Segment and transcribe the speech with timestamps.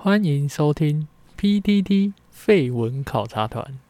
[0.00, 3.80] 欢迎收听 PTT 废文考察团。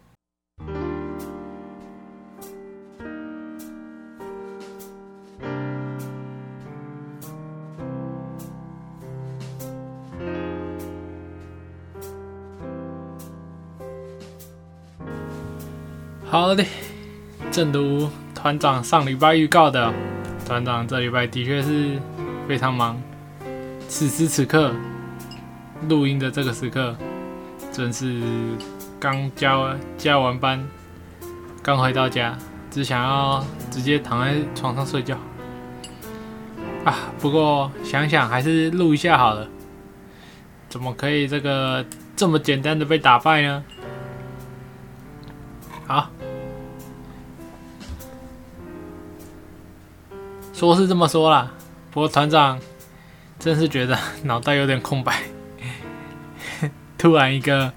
[16.24, 16.64] 好的，
[17.50, 19.92] 正如团长上礼拜预告的，
[20.46, 22.00] 团长这礼拜的确是
[22.48, 22.98] 非常忙。
[23.88, 24.74] 此时此刻，
[25.86, 26.96] 录音的这个时刻，
[27.70, 28.20] 正是
[28.98, 30.66] 刚加加完班，
[31.62, 32.36] 刚回到家，
[32.70, 35.16] 只想要直接躺在床上睡觉。
[36.84, 39.46] 啊，不过想想还是录一下好了。
[40.68, 41.84] 怎么可以这个
[42.16, 43.64] 这么简单的被打败呢？
[45.86, 46.10] 好，
[50.52, 51.50] 说是这么说啦，
[51.90, 52.60] 不过团长
[53.38, 55.22] 真是觉得脑袋有点空白，
[56.98, 57.72] 突然一个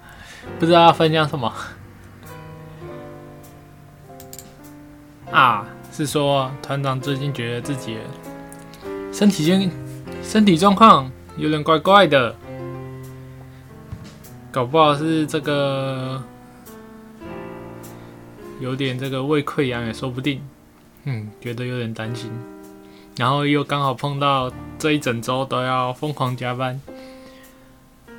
[0.58, 1.50] 不知道要分享什么。
[5.30, 7.96] 啊，是说团长最近觉得自己
[9.12, 9.70] 身体健
[10.22, 12.34] 身体状况有点怪怪的，
[14.50, 16.22] 搞不好是这个。
[18.60, 20.40] 有点这个胃溃疡也说不定，
[21.02, 22.30] 嗯，觉得有点担心，
[23.16, 26.80] 然后又刚好碰到这一整周都要疯狂加班，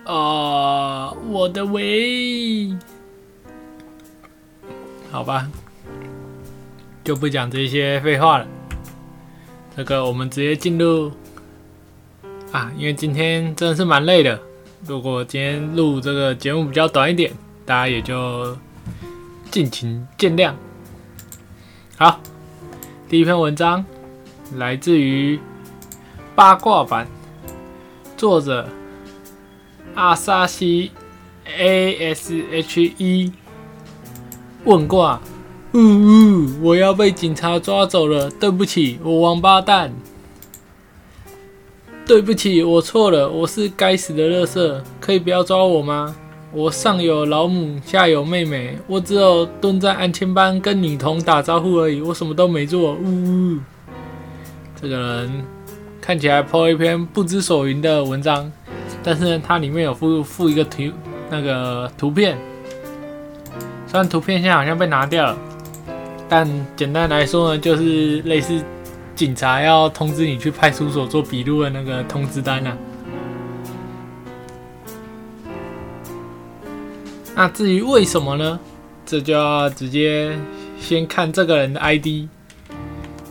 [0.05, 2.75] 啊，我的胃，
[5.11, 5.49] 好吧，
[7.03, 8.47] 就不讲这些废话了，
[9.75, 11.11] 这个我们直接进入
[12.51, 14.39] 啊，因为今天真的是蛮累的，
[14.85, 17.31] 如果今天录这个节目比较短一点，
[17.65, 18.57] 大家也就。
[19.51, 20.51] 敬请见谅。
[21.95, 22.19] 好，
[23.07, 23.85] 第一篇文章
[24.55, 25.39] 来自于
[26.33, 27.07] 八卦版，
[28.17, 28.67] 作者
[29.95, 30.91] 阿萨西
[31.57, 33.31] A S H E
[34.63, 35.21] 问卦。
[35.73, 39.93] 呜呜，我要被警察抓走了，对不起，我王八蛋。
[42.05, 46.15] 对不起，我错了，我是该死的乐色，可以不要抓我吗？
[46.51, 52.93] 我上有老母，下有妹妹，我只有蹲在安亲班跟女童打招呼而已，我什么都没做。
[52.93, 53.57] 呜呜，
[54.79, 55.43] 这个人
[55.99, 58.51] 看起来抛一篇不知所云的文章，
[59.03, 60.83] 但是呢，它里面有附附一个图，
[61.29, 62.37] 那个图片，
[63.85, 65.37] 虽然图片现在好像被拿掉了，
[66.29, 68.63] 但简单来说呢，就是类似
[69.13, 72.77] 警察要通知你去派出所做笔录的那个通知单啊。
[77.35, 78.59] 那至于为什么呢？
[79.05, 80.37] 这就要直接
[80.79, 82.29] 先看这个人的 ID。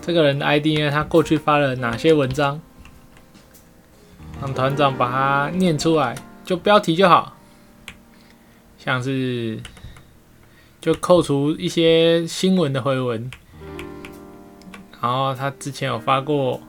[0.02, 2.60] 这个人的 ID 呢，他过去发了哪些文章？
[4.42, 7.36] 让团长把它念出来，就标题就好。
[8.76, 9.60] 像是
[10.80, 13.30] 就扣除一些新闻的回文。
[15.00, 16.60] 然后他之前有发过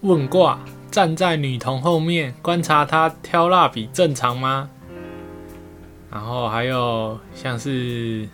[0.00, 0.58] 问卦，
[0.90, 4.68] 站在女童后面观察她挑蜡笔，正常吗？
[6.10, 8.28] 然后还有像是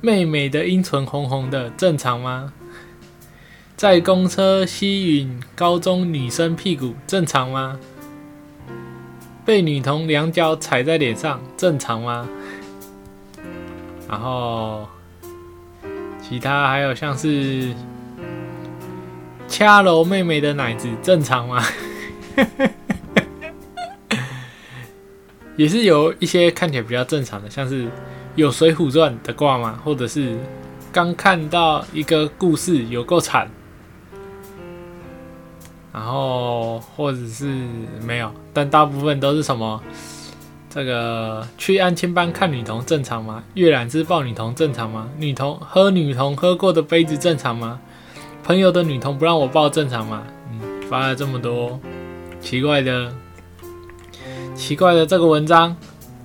[0.00, 2.52] 妹妹的阴唇红红的，正常吗？
[3.80, 7.80] 在公车吸吮高中女生屁股，正常吗？
[9.42, 12.28] 被女童两脚踩在脸上，正常吗？
[14.06, 14.86] 然后
[16.20, 17.74] 其他还有像是
[19.48, 21.64] 掐揉妹妹的奶子，正常吗？
[25.56, 27.88] 也是有一些看起来比较正常的，像是
[28.34, 29.80] 有《水浒传》的卦吗？
[29.82, 30.36] 或者是
[30.92, 33.50] 刚看到一个故事有够惨，
[35.92, 37.46] 然后或者是
[38.02, 39.82] 没有，但大部分都是什么？
[40.68, 43.42] 这个去安亲班看女童正常吗？
[43.54, 45.08] 阅览室抱女童正常吗？
[45.18, 47.80] 女童喝女童喝过的杯子正常吗？
[48.44, 50.22] 朋友的女童不让我抱正常吗？
[50.50, 51.78] 嗯，发了这么多
[52.40, 53.12] 奇怪的。
[54.54, 55.74] 奇怪的这个文章，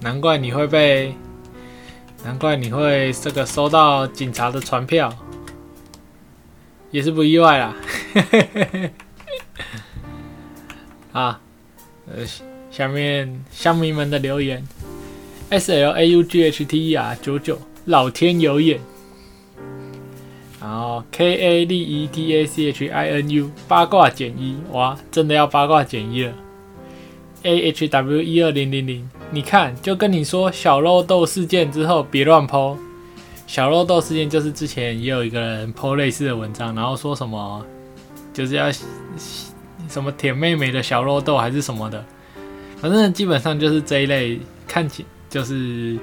[0.01, 1.15] 难怪你会被，
[2.23, 5.11] 难怪你会这个收到警察的传票，
[6.91, 7.73] 也是不意外啦。
[11.15, 11.39] 啊，
[12.07, 12.25] 呃，
[12.69, 14.61] 下面乡民们的留言
[15.49, 18.81] ，S L A U G H T E R 九九，老天有眼。
[20.59, 26.33] 然后 K A L E T A C H I N U 八卦减一，哇，真的要八卦减一了。
[27.43, 32.75] A H W 一二零零零，你看，就跟你说小肉豆事件之后别乱剖。
[33.47, 37.65] 小肉豆事件就是之前也有一个人剖类似的文章，然后说什么
[38.33, 38.69] 就是要
[39.95, 42.03] 什么舔妹妹的小肉豆还是什么的，
[42.81, 44.37] 反正基本上就是这一类，
[44.67, 45.97] 看起就是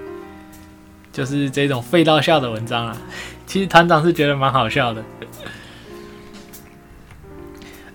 [1.13, 2.97] 就是这种废到笑的文章啊。
[3.47, 5.05] 其实团长是觉得蛮好笑的。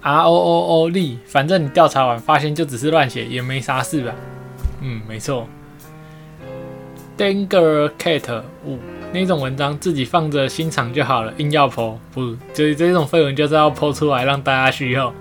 [0.02, 4.14] R O O O 力，反正你调查完发现就只是乱写，也没啥事吧？
[4.82, 5.48] 嗯，没错。
[7.18, 8.78] Danger Cat 五
[9.12, 15.12] 那种文章自己放着欣赏就好了，硬要剖不，就是这种废文就是要剖出来让大家需要。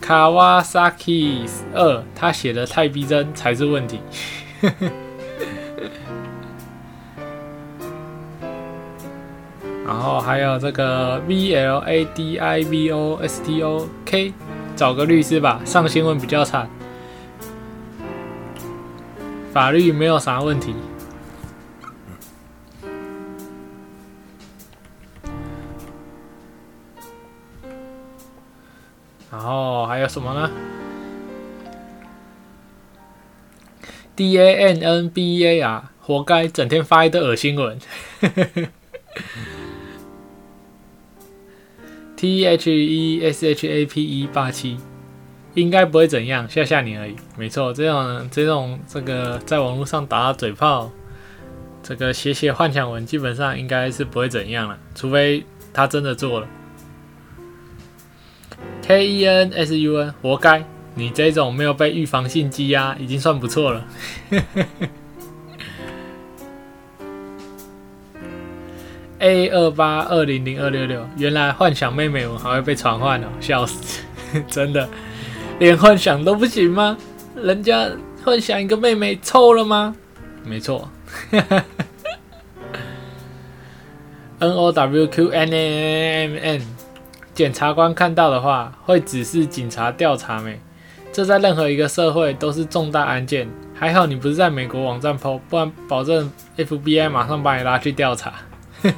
[0.00, 4.00] Kawasaki 二，他写的太逼真才是问题。
[9.86, 14.32] 然后还有这个 V L A D I V O S T O K，
[14.76, 16.68] 找个律师吧，上新闻比较惨。
[19.52, 20.74] 法律没有啥问题。
[29.38, 30.50] 然后还有什么呢
[34.16, 37.78] ？D A N N B A 啊，活该，整天发一堆恶心文。
[42.16, 44.76] T H E S H A P E 八七，
[45.54, 47.14] 应该不会怎样，吓吓你而已。
[47.36, 50.90] 没错，这种这种这个在网络上打嘴炮，
[51.80, 56.48] 这个写写幻想文，基本上应该是不会怎样了，除非他真的做了。
[58.82, 60.64] K E N S U N，活该，
[60.94, 63.84] 你这种没有被预防性积压，已经算不错了。
[69.20, 74.00] A 二八二零零二六六，原来幻想妹妹我还会被传唤哦，笑死！
[74.46, 74.88] 真的，
[75.58, 76.96] 连幻想都不行吗？
[77.34, 77.90] 人家
[78.24, 79.96] 幻想一个妹妹臭了吗？
[80.44, 80.88] 没错。
[84.38, 86.62] N O W Q N A M N，
[87.38, 90.58] 检察官看到的话会指示警察调查没？
[91.12, 93.48] 这在任何一个社会都是重大案件。
[93.76, 98.34] 还好你不是在美国网站 PO，不然保证 FBI 马上把你拉去调查。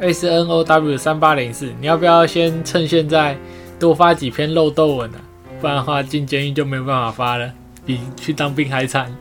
[0.00, 3.38] S N O W 三八零四，你要不要先趁现在
[3.78, 5.20] 多发几篇漏斗文啊？
[5.60, 7.52] 不然的话进监狱就没有办法发了，
[7.84, 9.16] 比去当兵还惨。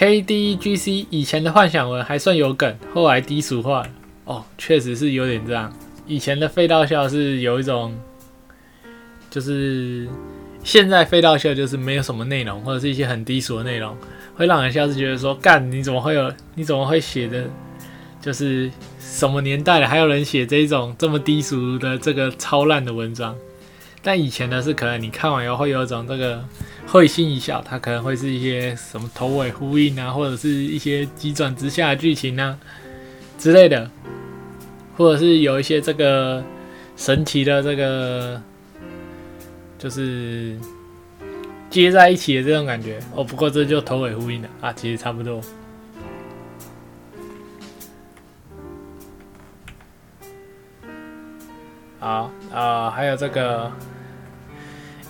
[0.00, 3.88] K D G C 以前的幻想文还算有梗，后来低俗化了。
[4.24, 5.70] 哦，确实是有点这样。
[6.06, 7.94] 以前的废道笑是有一种，
[9.28, 10.08] 就是。
[10.62, 13.94] 现在废道笑就是没有什么内容，或者是一些很低俗的内容，
[14.34, 17.44] 会让人笑是觉得说干你怎么会有你怎么会写的，
[18.22, 23.36] 就是什么年代了还有人写这种这么低俗的这个超烂的文章？
[24.02, 26.42] 但以前的是可能你看完以后会有一种这个
[26.90, 32.58] 会心一笑，它可能会是一些什么头尾呼应啊，或者是一些急转直下的剧情啊
[33.38, 33.90] 之类的，
[34.96, 36.44] 或者是有一些这个
[36.96, 38.40] 神奇的这个。
[39.80, 40.58] 就是
[41.70, 45.40] 接在一起的这种感觉哦，不过这就头尾呼应了啊，其实差不多。
[51.98, 53.72] 好啊，还有这个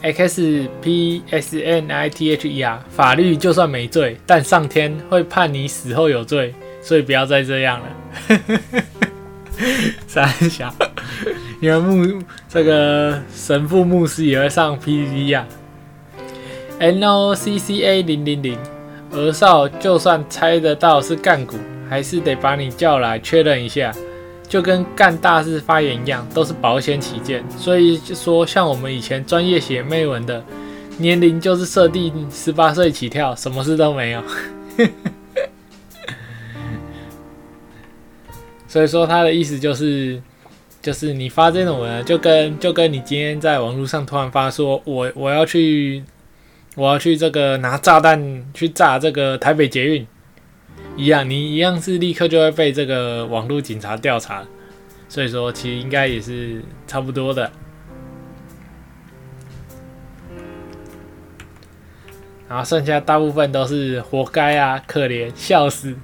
[0.02, 8.40] X P S N I T H E R，法律就算没罪，但上天会判你死后有罪，所以不要再这样了。
[10.08, 10.74] 三小，
[11.60, 15.46] 你们牧这个神父牧师也会上 PPT 呀
[16.78, 18.58] ？N O C C A 零零零，
[19.12, 21.58] 儿少就算猜得到是干股，
[21.90, 23.92] 还是得把你叫来确认一下，
[24.50, 27.40] 就跟干大事发言一样，都是保险起见。
[27.56, 30.44] 所以说，像我们以前专业写媚文的，
[30.98, 34.20] 年龄就是设定十八岁起跳，什么事都没有。
[38.66, 40.20] 所以说他的意思就是，
[40.82, 46.02] 就是你发这种文，就跟就跟你今天在网络上突然发说，我我要去，
[46.74, 50.04] 我要去这个拿炸弹去炸这个台北捷运
[50.96, 54.44] 一样，你一样是立刻就会被这个网络警察调查。
[55.08, 57.50] 所以说，其实应该也是差不多的。
[62.48, 65.94] 然后剩下大部分都是活该啊，可怜，笑死。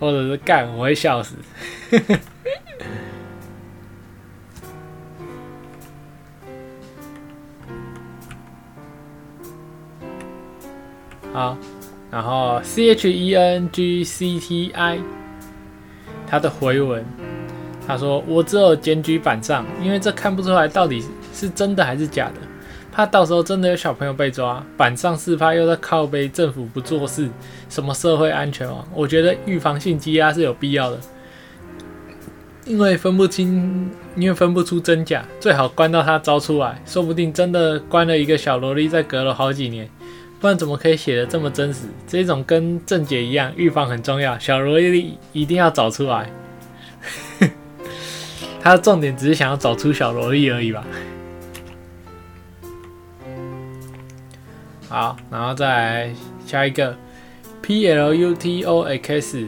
[0.00, 1.36] 或者是干，我会笑死。
[11.32, 11.56] 好，
[12.12, 14.98] 然后 C H E N G C T I，
[16.26, 17.02] 他的回文，
[17.88, 21.02] 他说：“我只有检举板上，因为这看不出来到底
[21.32, 22.34] 是真的还是假的。
[22.92, 27.30] 怕到时候真的有小朋友被抓，板上四趴又在靠背政府不做事，
[27.70, 31.00] 什么社会安全网，我觉得预防性羁押是有必要的。
[32.66, 39.88] 因为分不清，因为分不出真假，最好关到他招出来，说不定真的关了一个小萝莉，在隔了好几年，
[40.42, 41.82] 不然怎么可以写的这么真实？
[42.04, 46.28] 这种跟正解一样，预防很重要，小萝莉一定要找出来。
[48.60, 50.84] 他的重点只是想要找出小萝莉而已吧。
[54.88, 56.96] 好，然后再来下一个
[57.62, 59.46] P L U T O X，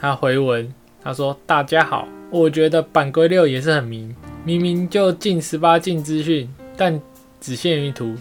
[0.00, 0.72] 他回文。
[1.04, 6.98] 他说：“大家好，我觉得版规六也是很明，明明就禁十八禁资讯，但
[7.38, 8.16] 只限于图。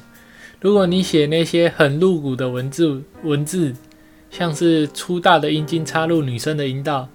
[0.65, 3.75] 如果你写那些很露骨的文字，文字
[4.31, 7.07] 像是粗大的阴茎插入女生的阴道，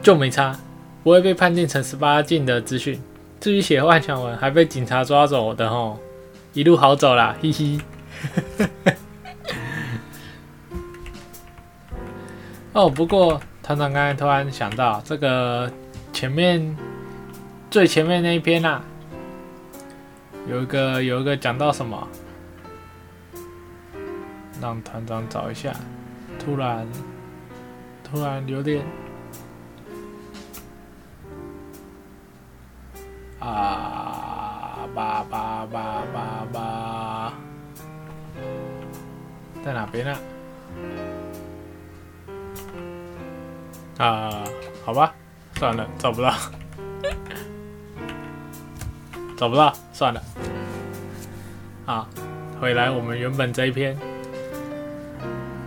[0.00, 0.58] 就没差，
[1.02, 2.98] 不会被判定成十八禁的资讯。
[3.38, 5.98] 至于写幻想文还被警察抓走的吼，
[6.54, 7.78] 一路好走啦，嘻嘻。
[12.72, 15.70] 哦，不过。”团长刚才突然想到，这个
[16.14, 16.74] 前面
[17.70, 18.80] 最前面那一篇呐，
[20.50, 22.08] 有一个有一个讲到什么，
[24.64, 25.74] 让团长找一下。
[26.38, 26.88] 突然
[28.02, 28.82] 突然有点
[33.40, 37.34] 啊吧吧吧吧吧，
[39.62, 40.16] 在哪边呢？
[43.98, 44.44] 啊，
[44.82, 45.14] 好吧，
[45.56, 46.32] 算了，找不到，
[49.36, 50.22] 找不到，算了。
[51.84, 52.08] 啊，
[52.58, 53.94] 回来我们原本这一篇，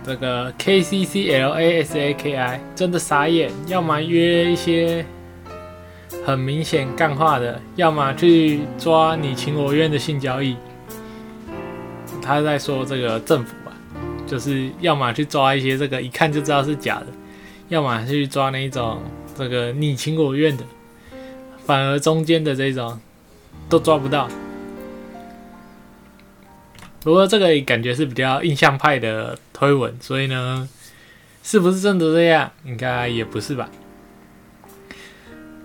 [0.08, 5.04] 这个 K C C L A S A K I 真的傻眼，要么约一些
[6.24, 10.56] 很明显干话的，要么去抓你情我愿的性交易。
[12.22, 13.72] 他在说这个政府吧，
[14.26, 17.06] 就是要么去抓一些这个一看就知道是假的。
[17.68, 19.02] 要么去抓那一种
[19.36, 20.64] 这个你情我愿的，
[21.66, 22.98] 反而中间的这种
[23.68, 24.26] 都抓不到。
[27.00, 30.68] 不过这个感觉是比较印象派的推文，所以呢，
[31.42, 32.50] 是不是真的这样？
[32.64, 33.70] 应该也不是吧。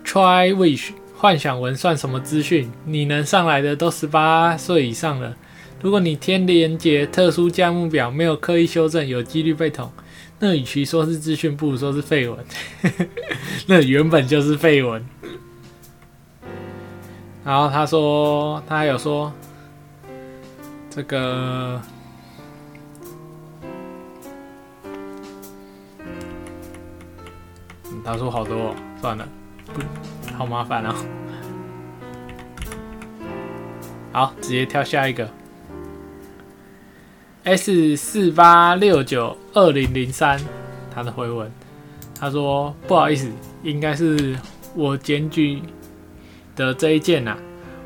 [0.04, 2.70] Try wish 幻想文算什么资讯？
[2.84, 5.36] 你能上来的都十八岁以上了。
[5.82, 9.90] 如果你天连接特殊价目表没有刻意修正，有几率被捅。
[10.38, 12.38] 那与其说是资讯，不如说是废文。
[13.66, 15.04] 那原本就是废文。
[17.44, 19.32] 然后他说，他还有说，
[20.94, 21.82] 这个，
[28.04, 29.28] 他说好多，算了，
[29.74, 29.82] 不
[30.36, 30.94] 好麻烦啊。
[34.12, 35.28] 好，直接跳下一个。
[37.42, 40.40] S 四八六九二零零三，
[40.94, 41.50] 他的回文，
[42.20, 43.28] 他说不好意思，
[43.64, 44.38] 应该是
[44.76, 45.60] 我检举
[46.54, 47.36] 的这一件呐，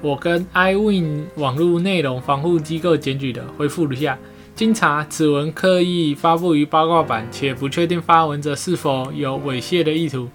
[0.01, 4.17] 我跟 iWin 网络内容防护机构检举的，回复如下：
[4.55, 10.29] 经查，此文刻意发布于八卦版，且不确定发文者是否有猥亵的意图，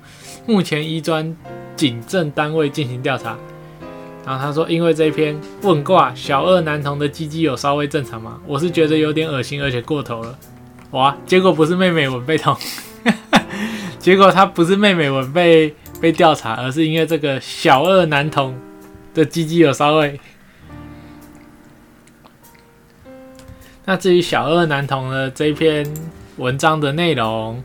[0.45, 1.35] 目前依专
[1.75, 3.37] 警政单位进行调查。
[4.25, 8.39] 然后他说：“因为这篇问卦小二男童的鸡鸡有稍微正常吗？
[8.47, 10.37] 我是觉得有点恶心，而且过头了。
[10.91, 11.13] 哇！
[11.25, 12.55] 结果不是妹妹文被捅，
[13.99, 18.55] 结果他不是妹妹文被被调查，而是因为这个小二男童
[19.13, 20.19] 的鸡鸡有稍微。
[23.85, 25.85] 那至于小二男童的这篇
[26.37, 27.63] 文章的内容，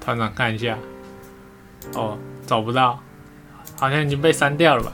[0.00, 0.78] 团长看一下。
[1.94, 2.16] 哦，
[2.46, 2.98] 找不到，
[3.78, 4.92] 好像已经被删掉了吧。”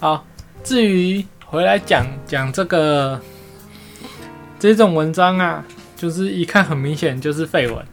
[0.00, 0.24] 好，
[0.62, 3.20] 至于回来讲讲这个
[4.58, 5.64] 这种文章啊，
[5.96, 7.86] 就是一看很明显就是废文。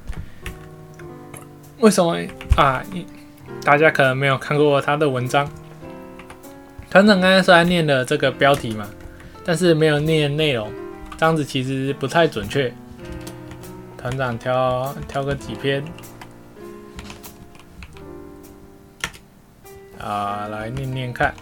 [1.79, 2.17] 为什么
[2.55, 2.83] 啊？
[3.63, 5.47] 大家可能没有看过他的文章。
[6.89, 8.87] 团长刚才虽然念了这个标题嘛，
[9.43, 10.71] 但是没有念内容，
[11.17, 12.73] 这样子其实不太准确。
[13.97, 15.83] 团长挑挑个几篇
[19.99, 21.33] 啊，来念念看。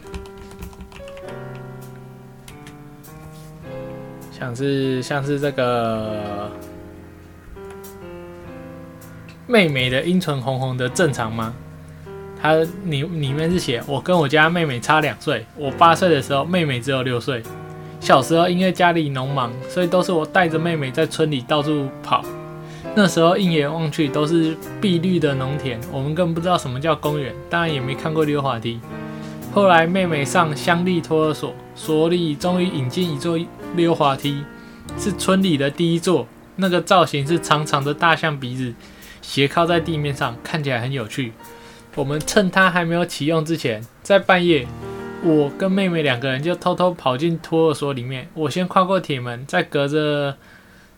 [4.32, 6.52] 像是像是这个
[9.46, 11.54] 妹妹的阴唇红红的正常吗？
[12.42, 17.42] 它里里面是写我跟我家妹妹差两岁，我八岁的时候妹妹只有六岁。
[18.00, 22.24] 小时候因为家里农忙，所以都是我带着妹妹在村里到处跑。
[22.96, 28.80] 那时候一眼望去都是碧绿的农田，我们更不知道什么叫公园，当然也没看过溜滑梯。
[29.54, 33.40] 后来妹妹上乡立托儿所，所里终于引进一座
[33.76, 34.44] 溜滑梯，
[34.98, 36.28] 是村里的第一座。
[36.56, 38.74] 那个造型是长长的大象鼻子，
[39.24, 41.34] 斜靠在地面上，看起来很有趣。
[41.96, 44.68] 我们趁它还没有启用之前，在半夜，
[45.24, 48.28] 我跟妹妹两个人就偷偷跑进托儿所里面。
[48.36, 50.38] 我先跨过铁门，再隔着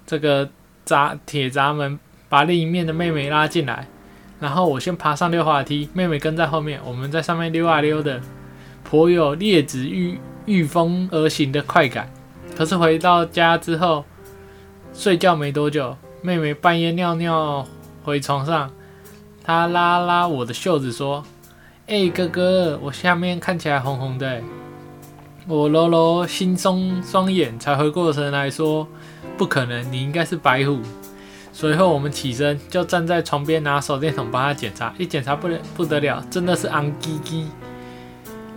[0.06, 0.50] 这个。
[0.86, 1.98] 闸铁闸门
[2.30, 3.88] 把另一面的妹妹拉进来，
[4.40, 8.22] 然后我先爬上溜滑梯，妹妹跟在后面，我们在上面溜啊溜的，
[8.84, 12.08] 颇有列子御御风而行的快感。
[12.56, 14.06] 可是回到家之后，
[14.94, 17.66] 睡觉没多久，妹妹半夜尿尿
[18.06, 18.70] 回床上，
[19.44, 21.24] 他拉拉我的袖子说
[21.88, 24.44] ：“哎，哥哥，我下面看起来红红的。”
[25.48, 28.88] 我揉揉惺忪双眼，才回过神来说。
[29.38, 30.80] 不可能，你应该是白虎。
[31.52, 34.94] 随后我们起身，就站在床边拿手电筒帮他检查。
[35.00, 37.46] 一检查不得不得了，真的是昂叽叽。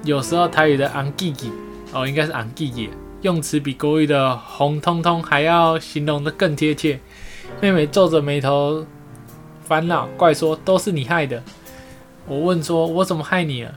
[0.05, 1.51] 有时候台语的昂叽叽，
[1.93, 2.91] 哦，应该是昂叽叽，
[3.23, 7.01] 用词比国语的红彤彤还要形容的更贴切。
[7.61, 8.87] 妹妹皱着眉头
[9.69, 11.43] 烦恼，怪说都是你害的。
[12.27, 13.75] 我问说，我怎么害你了？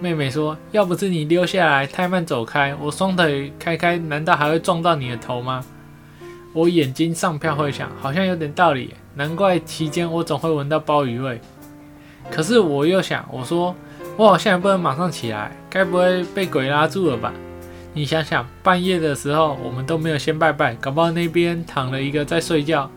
[0.00, 5.64] 妹妹说，要不是你溜下来太慢走开，我双腿开开，难道还会撞到你的头吗？
[6.52, 11.40] 我眼睛上飘回想，好像有点道理，难怪期间我总会闻到鲍鱼味。
[12.30, 13.74] 可是我又想，我说
[14.18, 17.32] 我好像也不能马上起来，该不会被鬼拉住了吧？
[17.94, 22.90] 你想想，半夜的时候我们都没有先拜拜，搞不好那边躺了一个在睡觉，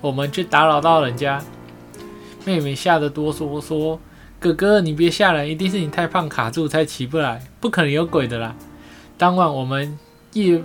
[0.00, 1.42] 我们去打扰到人家。
[2.44, 4.00] 妹妹吓得哆嗦说
[4.38, 8.54] ：“哥哥，你别吓人，一定是你太胖卡住才起不来，不可能有鬼的啦。”
[9.18, 9.98] 当晚我们
[10.34, 10.62] 夜。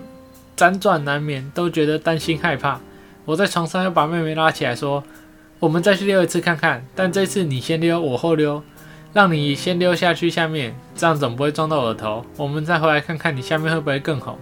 [0.58, 2.82] 辗转难眠，都觉得担心害怕。
[3.26, 5.04] 我在床上又把妹妹拉起来，说
[5.62, 8.64] ：“我们再去溜一次看看，但这次你先溜，我后溜，
[9.14, 12.26] 让你先溜下去下面，这样总不会撞到我头。
[12.38, 14.36] 我们再回来看看你下面会不会更红。”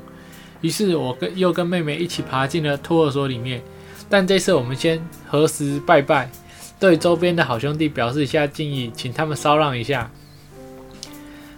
[0.61, 3.61] 于是，我跟又跟妹妹一起爬进了托儿所里面。
[4.09, 6.31] 但这次我们先合十拜拜，
[6.79, 10.09] 对周边的好兄弟表示一下敬意，请他们稍让一下。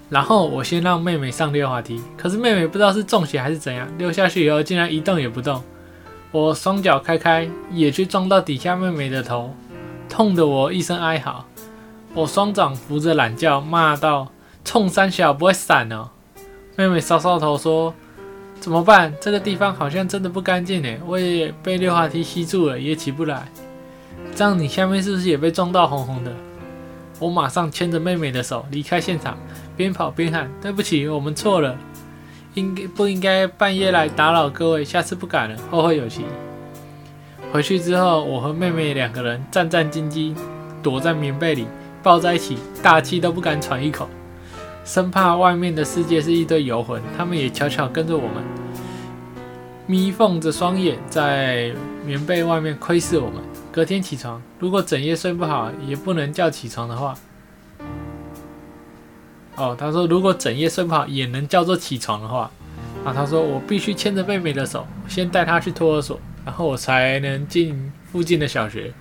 [0.10, 5.62] 然后我先让妹妹上溜滑梯，可是妹妹不知道是中邪还是怎样，溜下去以后竟然一动也不动。
[6.32, 9.54] 我双脚开开，也去撞到底下妹妹的头，
[10.08, 11.46] 痛得我一声哀嚎。
[12.14, 14.32] 我双掌扶着懒觉，骂道
[14.64, 16.10] ：“冲三小不会闪哦！”
[16.76, 17.94] 妹妹搔搔头说
[18.60, 19.14] ：“怎么办？
[19.20, 23.48] 这个地方好像真的不干净诶，我也被溜滑梯吸住了，也起不来。
[24.38, 26.32] 这样你下面是不是也被撞到红红的？”
[27.18, 29.36] 我马上牵着妹妹的手离开现场。
[29.76, 31.76] 边跑边喊：“对不起，我们错了，
[32.54, 34.86] 应该不应该半夜来打扰各位？
[34.86, 36.24] 下次不敢了，后会有期。”
[37.52, 40.36] 回去之后，我和妹妹两个人战战兢兢，
[40.84, 41.66] 躲在棉被里
[42.04, 44.08] 抱在一起，大气都不敢喘一口，
[44.86, 47.02] 生怕外面的世界是一堆游魂。
[47.18, 48.44] 他们也悄悄跟着我们，
[49.88, 51.74] 眯缝着双眼在
[52.06, 53.42] 棉被外面窥视我们。
[53.78, 57.14] 隔天起床，如果整夜睡不好，也不能叫起床的话。
[59.56, 62.50] 哦，他说如果整夜睡不好也能叫做起床的话，
[63.06, 68.92] 啊，他说我必须牵着妹妹的手，先带她去托儿所，然后我才能进附近的小学。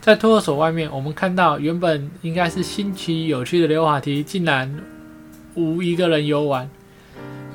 [0.00, 4.80] 在托儿所外面，我们看到原本应该是新奇有趣的溜滑梯，竟然
[5.56, 6.70] 无一个人游玩。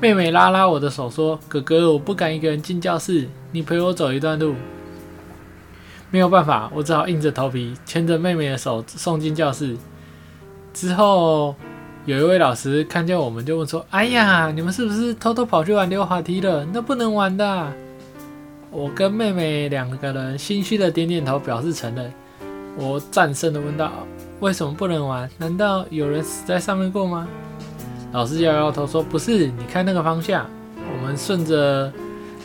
[0.00, 4.54] 妹妹拉拉我的手说：“哥哥，我不敢一个人进教室，你陪我走一段路。”
[6.12, 9.76] 没有办法，我只好硬着头皮牵着妹妹的手送进教室。
[10.72, 11.56] 之后。
[12.04, 16.66] 有一位老师看见我们，就问说：“哎呀，你们是不是偷偷跑去玩溜滑梯了？
[16.72, 17.72] 那不能玩的。”
[18.72, 22.12] 我跟妹妹两个人心虚的点点头，表示承认。
[22.76, 23.92] 我战胜的问道
[24.40, 25.30] ：“为什么不能玩？
[25.38, 27.28] 难道有人死在上面过吗？”
[28.10, 30.44] 老师摇摇头说：“不是，你看那个方向。”
[30.92, 31.92] 我们顺着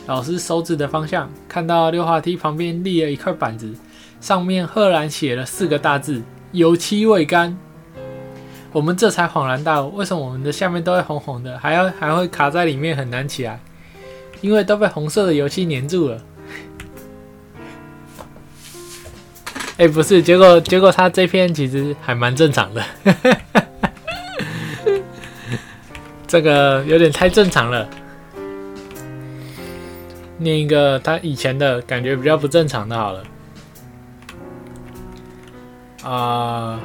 [0.08, 3.74] 老师手指的方向，看到溜滑梯旁边立了一块板子，
[4.22, 7.54] 上面赫然写了四个大字：“油漆未干。”
[8.72, 13.60] 我们这才恍然大悟，为什么我们的下面都会红红的，还要还会卡在里面很难起来？
[14.40, 16.18] 因为都被红色的油漆粘住了。
[19.76, 22.82] 哎，不是，结果结果他这篇其实还蛮正常的，
[26.26, 27.86] 这个有点太正常了。
[30.38, 33.24] 念一个他以前的感觉比较不正常的好了，
[36.04, 36.80] 啊。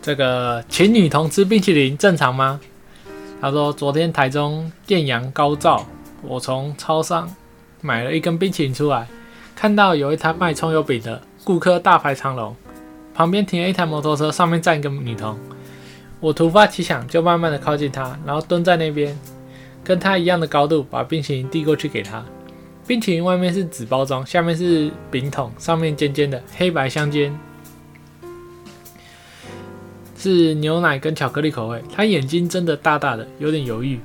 [0.00, 2.58] 这个请女童吃冰淇淋正常吗？
[3.42, 5.84] 他说昨天台中艳阳高照，
[6.22, 7.28] 我从超商
[7.82, 9.06] 买了一根冰淇淋出来，
[9.54, 12.56] 看到有一摊卖葱油饼的顾客大排长龙，
[13.12, 15.38] 旁边停了一台摩托车，上面站一个女童。
[16.20, 19.14] 我突发奇想，就慢慢的靠近她，然后蹲在那边，
[19.82, 22.24] 跟他一样的高度，把冰淇淋递过去给他。
[22.86, 27.38] 冰淇淋外面是纸包装，下面是饼筒，上面尖尖的，黑白相间，
[30.16, 31.82] 是牛奶跟巧克力口味。
[31.94, 34.00] 他眼睛睁得大大的，有点犹豫。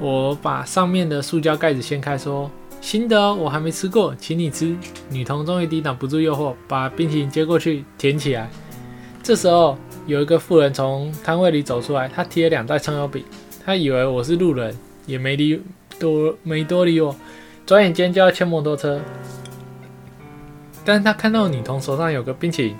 [0.00, 2.50] 我把上面的塑胶盖子掀开，说。
[2.80, 4.76] 新的哦，我还没吃过，请你吃。
[5.08, 8.50] 女童终于抵挡不住诱惑，把冰淇淋接过去舔起来。
[9.22, 13.24] 这时候，有一个妇人从摊位里走出来，她提了两袋葱油饼。
[13.64, 15.62] 她以为我是路人，也没理
[15.98, 17.14] 多没多理我。
[17.66, 19.00] 转眼间就要牵摩托车，
[20.84, 22.76] 但是她看到女童手上有个冰淇淋，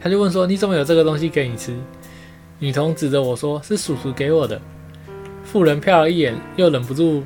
[0.00, 1.76] 他就问说：“你怎么有这个东西给你吃？”
[2.58, 4.60] 女童指着我说：“是叔叔给我的。”
[5.44, 7.24] 妇人瞟了一眼，又忍不住。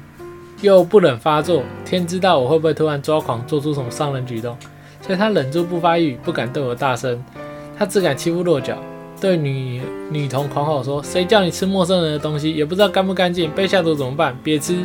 [0.63, 4.55] 又不忍发作，天知道我会不会突然抓狂，做出什么伤人举动，
[5.01, 7.25] 所以他忍住不发育，不敢对我大声，
[7.79, 8.77] 他只敢欺负弱小，
[9.21, 12.53] 对女女童狂吼说：“谁叫你吃陌生人的东西？
[12.55, 14.37] 也不知道干不干净，被下毒怎么办？
[14.43, 14.85] 别吃！”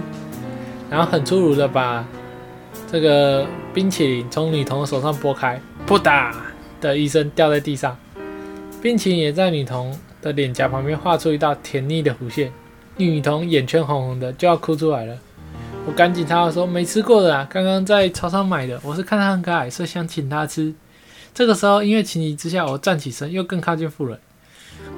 [0.91, 2.05] 然后很粗鲁的把
[2.91, 6.33] 这个冰淇淋从女童的手上拨开，噗嗒
[6.81, 7.97] 的一声掉在地上，
[8.81, 12.51] 冰淇淋也在女童的脸颊旁边画出一道甜腻的弧线，
[12.97, 15.17] 女童眼圈红红的，就要哭出来了。
[15.87, 18.79] 我赶紧插话说：“没吃过的啦，刚刚在超市买的。
[18.83, 20.73] 我是看他很可爱，所以想请他吃。”
[21.33, 24.19] 这个时候，因为情急之下，我站起身，又更靠近妇人。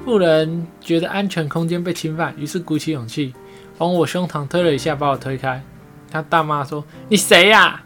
[0.08, 3.34] 路人觉得安全空间被侵犯，于是鼓起勇气
[3.76, 5.62] 往我胸膛推了一下，把我推开。
[6.10, 7.82] 他大骂说：“你谁呀？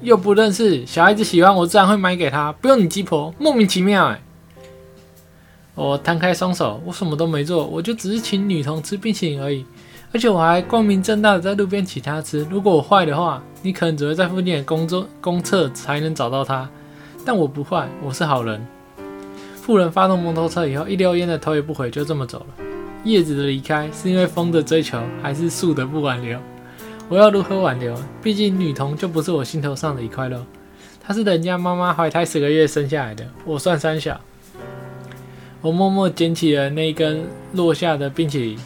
[0.00, 4.20] 又不认识，小孩子喜欢我自然会买给他，不用你鸡婆，莫名其妙哎！”
[5.76, 9.64] 我摊开双手，我什么都没做，我就只是请女童吃冰淇淋而已。
[10.12, 12.44] 而且我还光明正大的在路边请他吃。
[12.50, 16.68] 如果我坏的话，你可能只会在附近的公中公厕才能找到他。
[17.24, 18.66] 但我不坏，我是好人。
[19.60, 22.64] 富人发动摩托车以后，一溜烟的头也不回，就这么走了。
[23.04, 26.38] 叶子的离开是因为风的追求，还是树的不挽留？
[27.08, 27.94] 我要如何挽留？
[28.22, 30.44] 毕竟女童就不是我心头上的一块肉，
[31.02, 34.20] 她是人家妈妈怀胎十个月生下来的，我算三小。
[35.60, 38.58] 我默默捡起了那一根落下的冰淇淋。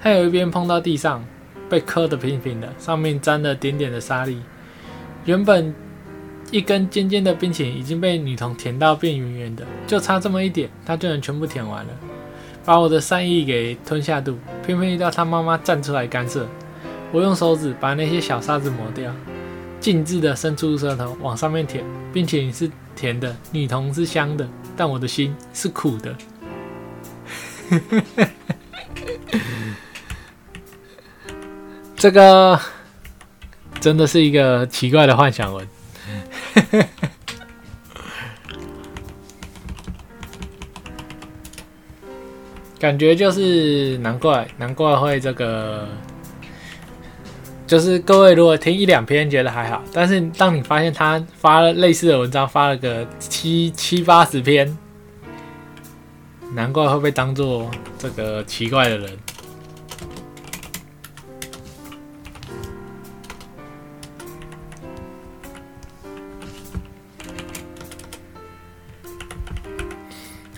[0.00, 1.24] 它有一边碰到地上，
[1.68, 4.40] 被磕得平平的，上面沾了点点的沙粒。
[5.24, 5.74] 原本
[6.50, 11.90] 一根尖尖的冰淇淋已经被女童舔到变圆圆的，就差这么一点，她就能全部舔完了，
[12.64, 14.38] 把我的善意给吞下肚。
[14.64, 16.46] 偏偏遇到她妈妈站出来干涉，
[17.12, 19.12] 我用手指把那些小沙子抹掉，
[19.78, 21.84] 径自的伸出舌头往上面舔。
[22.12, 26.16] 冰淇淋是甜的，女童是香的，但我的心是苦的。
[31.94, 32.58] 这个
[33.80, 35.68] 真的是一个奇怪的幻想文，
[42.78, 45.88] 感觉就是难怪，难怪会这个，
[47.66, 54.78] 就是各位如果听一两篇觉得还好，但是当你发现他发了类似的文章，发了个七七八十篇，
[56.54, 57.68] 难怪会被当做
[57.98, 59.18] 这个奇怪的人。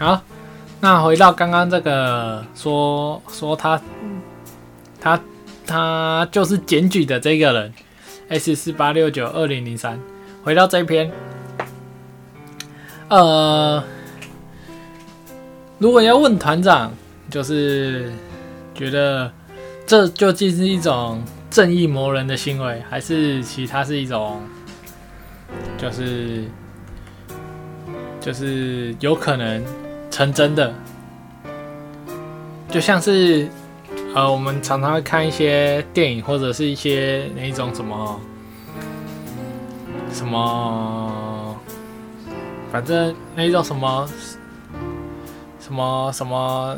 [0.01, 0.23] 好，
[0.81, 3.79] 那回到刚刚这个说说他
[4.99, 5.21] 他
[5.67, 7.75] 他就是检举的这个人
[8.31, 10.01] ，S 四八六九二零零三。
[10.43, 11.13] 回到这篇，
[13.09, 13.85] 呃，
[15.77, 16.91] 如果要问团长，
[17.29, 18.11] 就是
[18.75, 19.31] 觉得
[19.87, 24.41] 这究竟是一种正义魔人的行为，还是其他是一种，
[25.77, 26.45] 就是
[28.19, 29.63] 就是有可能。
[30.11, 30.75] 成真的，
[32.69, 33.49] 就像是
[34.15, 38.21] 呃，我们常常会看一些电影，或者是一些那一种什么
[40.13, 41.57] 什么，
[42.73, 44.09] 反正那一种什么
[45.61, 46.77] 什么什么，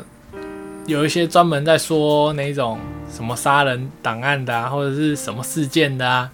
[0.85, 6.31] 有一些专门在说那一种什么杀人档案的，或者是什么事件的啊，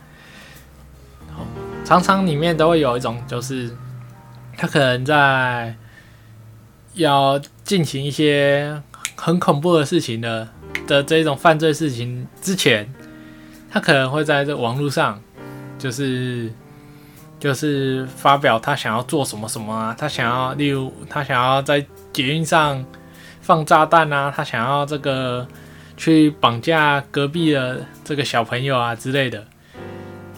[1.86, 3.72] 常常里面都会有一种，就是
[4.58, 5.74] 他可能在。
[6.94, 8.82] 要进行一些
[9.16, 10.48] 很恐怖的事情的
[10.88, 12.92] 的这种犯罪事情之前，
[13.72, 15.22] 他可能会在这网络上，
[15.78, 16.52] 就是
[17.40, 22.84] 就是发表他想要做什么什么啊，他想要例如他想要在捷运上
[23.42, 25.48] 放炸弹啊，他想要这个
[25.96, 29.46] 去绑架隔壁的这个小朋友啊之类的，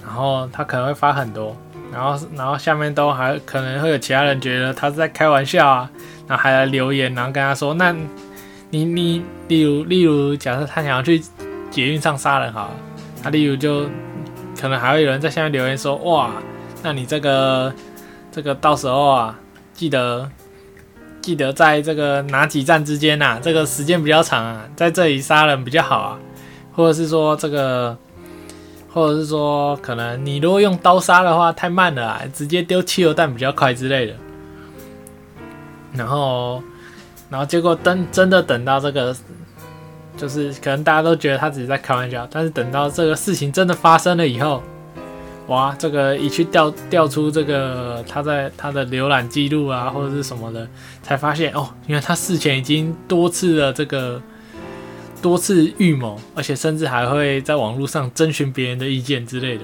[0.03, 1.55] 然然后他可能会发很多，
[1.89, 5.89] 然后然后下面都还可能会有其他人觉得他是在开玩笑啊，
[6.31, 7.93] 然后还来留言，然后跟他说，那
[8.69, 11.21] 你你例如例如假设他想要去
[11.69, 12.69] 捷运上杀人哈，
[13.21, 13.83] 他例如就
[14.57, 16.31] 可能还会有人在下面留言说，哇，
[16.81, 17.73] 那你这个
[18.31, 19.37] 这个到时候啊，
[19.73, 20.31] 记得
[21.21, 26.19] 记得在这个哪几站之间呐，这个时间比较长啊，在这里杀人比较好啊，
[26.73, 27.97] 或者是说这个。
[28.93, 34.13] 或者是说，可能你如果用刀杀的话太慢了，直接丢汽油弹比较快之类的。
[35.93, 36.61] 然后，
[37.29, 39.15] 然后结果等真的等到这个，
[40.17, 44.61] 就是可能大家都觉得他只是在开玩笑，但是等到这个事情真的发生了以后，
[45.47, 50.67] 哇，这个一去调调出这个他在他的浏览记录啊，或者是什么的，
[51.01, 54.21] 才发现哦，因为他事前已经多次的这个。
[55.21, 59.63] 多次预谋，而且甚至还会在网络上征询别人的意见之类的。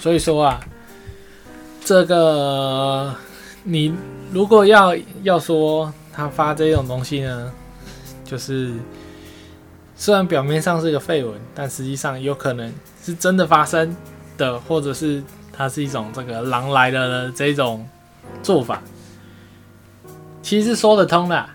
[0.00, 0.60] 所以说啊，
[1.84, 3.14] 这个
[3.62, 3.94] 你
[4.32, 7.52] 如果要要说他发这种东西呢，
[8.24, 8.72] 就是
[9.94, 13.96] 虽然表面上是个绯闻，但实际上有可能是真的发生
[14.36, 15.22] 的，或者是。
[15.52, 17.86] 它是一种这个狼来了的这种
[18.42, 18.82] 做法，
[20.40, 21.46] 其实说得通的。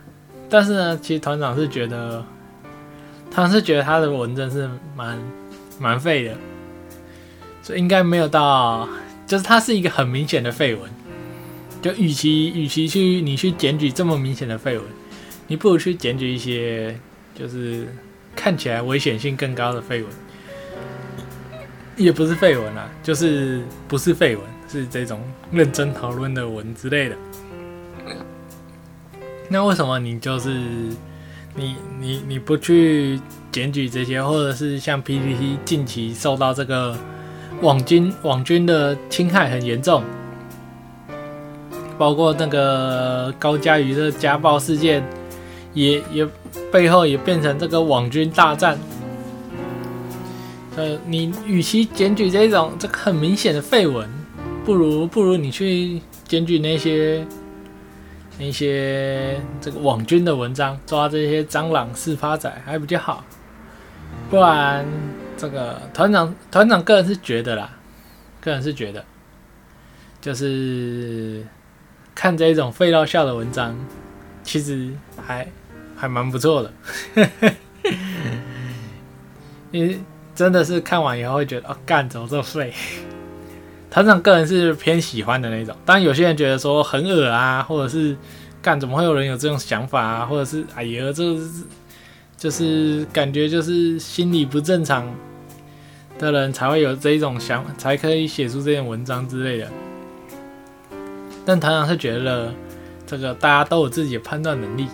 [0.48, 2.24] 但是呢，其实团长是觉得，
[3.32, 5.18] 他是觉得他的文真是蛮
[5.80, 6.36] 蛮废的，
[7.66, 8.88] 所以应该没有到，
[9.26, 10.88] 就是它是一个很明显的废文。
[11.82, 14.86] 就与其与其去你去检举这么明显的废文，
[15.48, 16.96] 你不如去检举一些
[17.34, 17.88] 就是
[18.36, 20.12] 看起来危险性更高的废文。
[21.96, 25.20] 也不是废文啊，就是不是废文，是这种
[25.52, 27.18] 认真讨论的文之类的。
[29.50, 30.50] 那为什么你就是
[31.56, 33.20] 你你你不去
[33.52, 36.96] 检举这些，或者是像 PPT 近期受到这个
[37.66, 40.04] 网军网军的侵害很严重，
[41.98, 45.04] 包括那个高嘉瑜的家暴事件，
[45.74, 46.28] 也也
[46.72, 48.78] 背后也变成这个网军大战。
[50.76, 54.08] 呃，你与其检举这种这个很明显的废文，
[54.64, 57.26] 不如不如你去检举那些
[58.38, 63.24] 那些这个网军的文章，抓这些蟑螂四发仔还比较好。
[64.30, 64.86] 不然，
[65.38, 67.70] 这个团长团长个人是觉得啦，
[68.42, 69.04] 个人是觉得，
[70.22, 71.46] 就是
[72.14, 73.76] 看这种废到笑的文章，
[74.44, 74.92] 其实
[75.26, 75.48] 还
[75.96, 76.74] 还蛮不错的，
[79.72, 80.00] 因为。
[80.36, 82.74] 真的是看完以后会觉得哦，干怎么这么废？
[83.90, 88.18] 团长个人是偏喜欢的那种，当然有些人觉得说很恶啊，或者是
[88.62, 91.50] 干怎么会有人有这种想法啊，或者是哎呀，这是
[92.36, 95.10] 就是感觉就是心理不正常
[96.18, 99.70] 的人才会有这一种想，才可以写出这篇文章之类的。
[101.46, 102.54] 但团长是觉得
[103.06, 104.88] 这个大家都有自己的判断能力。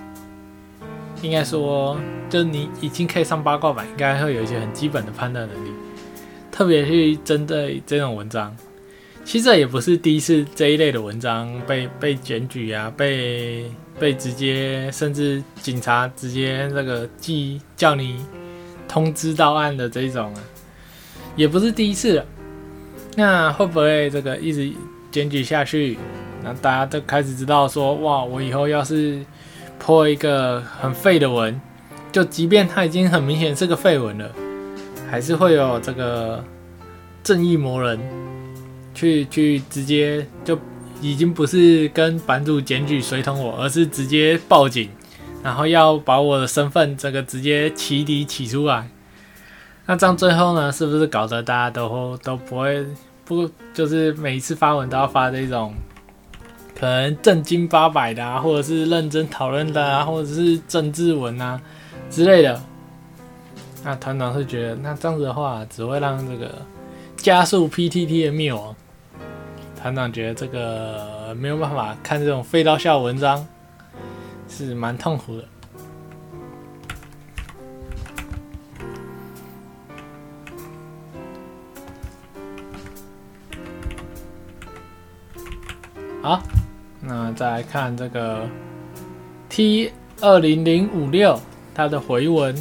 [1.22, 1.96] 应该说，
[2.32, 5.70] 就你已经可以上八卦版，应该会有一些很基本的判断能力。
[6.52, 8.56] 特别去针对这种文章，
[9.24, 18.26] 其实也不是第一次这一类的文章被被检举啊，被被直接甚至警察直接那个记叫你
[18.88, 20.42] 通知到案的这种啊，
[21.36, 22.26] 也不是第一次了。
[23.16, 24.72] 那会不会这个一直
[25.12, 25.98] 检举下去，
[26.44, 29.24] 那大家都开始知道说，哇，我以后要是。
[29.84, 31.60] 破一个很废的文，
[32.12, 34.32] 就即便它已经很明显是个废文了，
[35.10, 36.46] 还是会有这个
[37.24, 38.00] 正义魔人
[38.94, 40.56] 去 去直接就
[41.02, 44.88] 已经不是跟版主检举随同我，而是直接报警，
[45.44, 48.88] 然后要把我的身份这个直接起底起出来。
[49.86, 52.86] 那这样最后呢，是不是搞得大家都都不会
[53.26, 55.74] 不就是每一次发文都要发这种？
[56.74, 61.62] 可能正经八百的啊，或者是认真讨论的啊，或者是政治文啊
[62.10, 62.60] 之类的。
[63.84, 66.52] 那团长是觉得，那这样子的话，只会让这个
[67.18, 68.76] 加速 PTT 的灭亡。
[69.80, 73.48] 团长觉得这个没有办法看这种废到笑文章，
[74.48, 75.44] 是蛮痛苦的。
[86.22, 86.42] 好。
[87.02, 88.48] 那再来看这个
[89.50, 91.40] T 二零零五六，
[91.74, 92.56] 它的回文。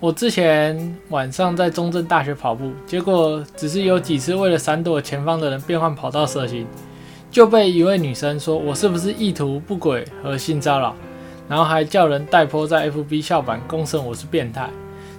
[0.00, 6.66] 我之前晚上在中正大学跑步，结果只是有几次为了闪躲前方的人变换跑道蛇形，
[7.30, 10.96] 就被一位女生说我是不是意图不轨和性骚扰。
[11.48, 14.68] 然后还叫人带坡在 FB 校版公审我是变态。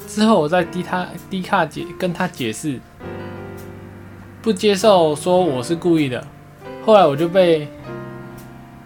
[0.05, 2.77] 之后我在低他低卡解跟他解释，
[4.41, 6.27] 不接受说我是故意的。
[6.85, 7.67] 后来我就被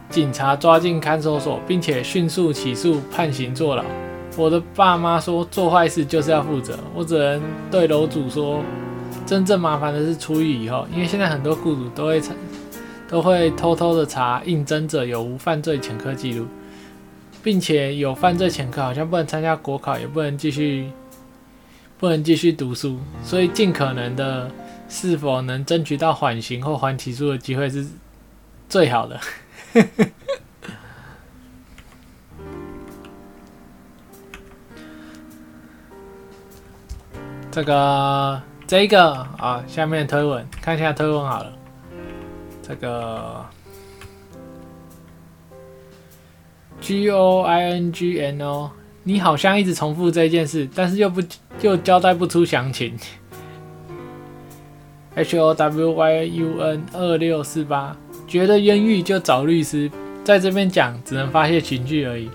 [0.10, 3.84] 警察抓进看守所，并且迅速起诉判刑坐牢。
[4.36, 8.62] 我的爸妈说做坏事就是要负责，我只能对楼主说，
[9.26, 12.34] 真正麻烦的是出狱以后，因为现在很多雇主都会查，
[13.10, 16.46] 都会偷偷的查应征者有无犯罪前科记录，
[17.42, 20.88] 并且有犯罪前科好像不能参加国考，也不能继续
[21.98, 24.52] 不能继续读书，所以尽可能的
[24.90, 27.86] 是否能争取到缓刑或缓起诉的机会是
[28.70, 29.20] 最好的。
[37.52, 41.52] 这个这个啊，下面推文看一下推文好了。
[42.62, 43.44] 这个
[46.80, 48.70] G O I N G N O，
[49.04, 51.24] 你好像一直重复这件事，但是又不
[51.62, 52.96] 又交代不出详情。
[55.18, 59.90] H O W Y U N 二六四八，觉得冤狱就找律师，
[60.24, 62.30] 在这边讲只能发泄情绪而已。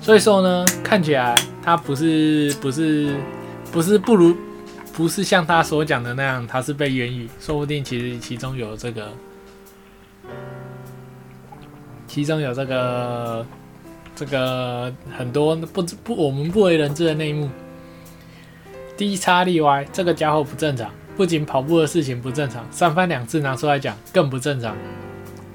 [0.00, 3.14] 所以说呢，看起来他不是不是
[3.70, 4.34] 不是不如
[4.94, 9.08] 不是像他所讲的那样，他是被冤狱，说不定其实其中有这个，
[12.06, 13.46] 其中有这个
[14.16, 17.50] 这个很多不不我们不为人知的内幕。
[18.96, 24.76] D 叉例 Y 这个家伙不正常，不仅跑步的事情不正常，三番两次拿出来讲更不正常。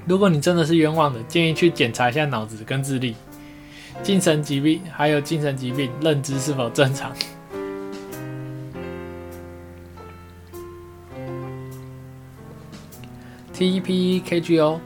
[0.06, 3.14] 如果你真的是冤枉的，建议去检查一下脑子跟智力。
[4.02, 7.12] 精神疾病，还有精神疾病认知是否正常
[13.52, 14.80] ？T P K G O，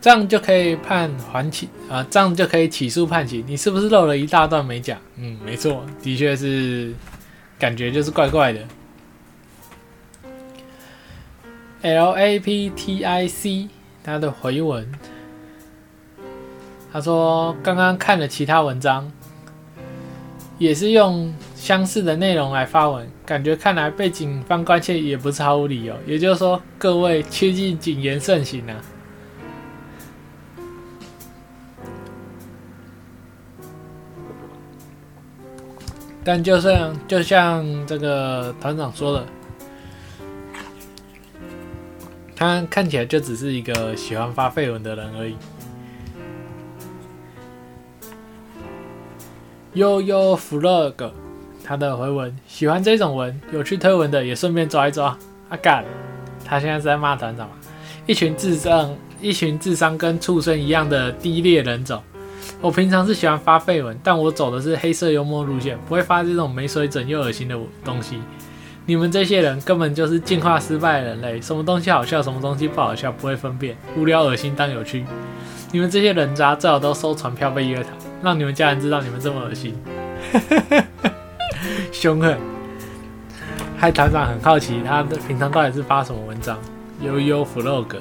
[0.00, 3.44] 这样就可以判缓起啊，这样就可以起诉判刑。
[3.46, 4.98] 你是不是漏了一大段没讲？
[5.16, 6.92] 嗯，没错，的确是，
[7.58, 8.60] 感觉就是怪怪的。
[11.82, 13.68] L A P T I C，
[14.02, 14.90] 他的回文。
[16.92, 19.12] 他说：“刚刚看了其他文章，
[20.58, 25.94] 也是用相似的内容来发文，感觉看来被警方关切也不是毫无理由。
[26.06, 28.80] 也就是说，各位切记谨言慎行啊！
[36.26, 39.24] 但就像就像这个团长说的，
[42.34, 45.36] 他看起来就只是一个喜欢发绯闻的人而已。”
[49.74, 51.12] 悠悠 vlog，
[51.62, 55.16] 他的回文喜欢这种文，有趣推文的也顺便抓一抓。
[55.48, 55.84] 阿干，
[56.44, 57.54] 他现在是在骂团长吗？
[58.04, 62.02] 一群智商，一群智商跟畜生一样的低劣人种。
[62.60, 68.18] 我平常是喜欢发绯闻，但我走的是黑色幽默路线，不会发这种没水准又恶心的东西。
[68.86, 75.04] 你们这些人根本就是进化失败的人类，什么东西好笑，什么东西不好笑，不会分辨，无聊恶心当有趣。
[75.72, 77.92] 你们这些人渣最好都收传票被约谈。
[78.22, 79.76] 让你们家人知道你们这么恶心，
[81.92, 82.38] 凶狠，
[83.76, 86.58] 害团长很好奇，他平常到底是发什么文章？
[87.02, 87.96] 悠悠 vlog，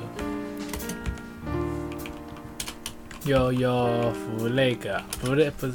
[3.25, 5.73] 悠悠 vlog，不对，不是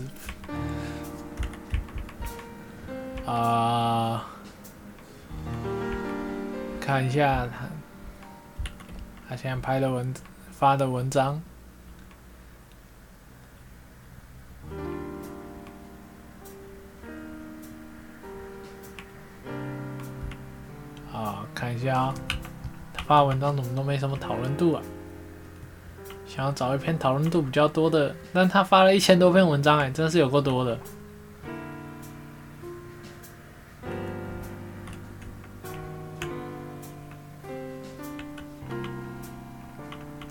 [3.27, 4.25] 啊，
[6.81, 7.67] 看一下他，
[9.29, 10.15] 他现在拍的文
[10.53, 11.43] 发的文章。
[21.53, 22.15] 看一下啊，
[22.95, 24.83] 他发文章怎么都没什么讨论度啊？
[26.33, 30.79] 想要找一篇讨论度比较多的，但他发了一千多篇文章，哎，真是有够多的。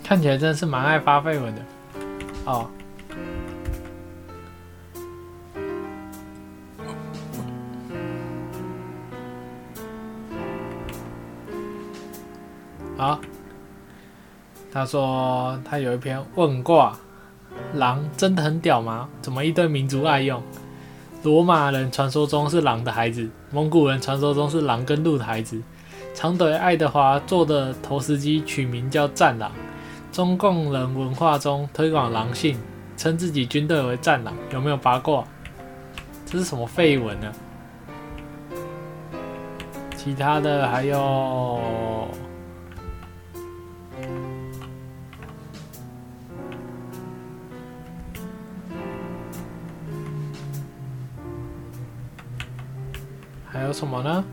[0.02, 1.62] 看起来真的是蛮爱发绯闻的，
[2.46, 2.66] 哦。
[12.96, 13.20] 好，
[14.72, 16.96] 他说他有一篇问卦，
[17.74, 19.08] 狼真的很屌吗？
[19.20, 20.42] 怎么一堆民族爱用？
[21.22, 25.60] 罗马人传说中是狼的孩子，蒙古人传说中是狼跟鹿的孩子。
[26.14, 29.52] 长腿爱德华做的投石机取名叫战狼。
[30.12, 32.58] 中共人文化中推广狼性，
[32.96, 35.24] 称自己军队为战狼，有没有八卦？
[36.26, 37.32] 这是什么废文呢？
[39.96, 41.60] 其他的还有。
[53.52, 54.24] 还有什么呢？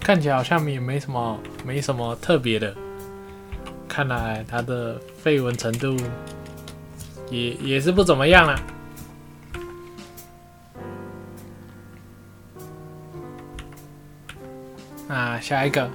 [0.00, 2.76] 看起来好像也没什么，没什么特别的。
[3.88, 5.96] 看来他的绯闻程度
[7.30, 8.52] 也也是不怎么样了。
[8.52, 8.73] 啊，
[15.44, 15.90] 下一个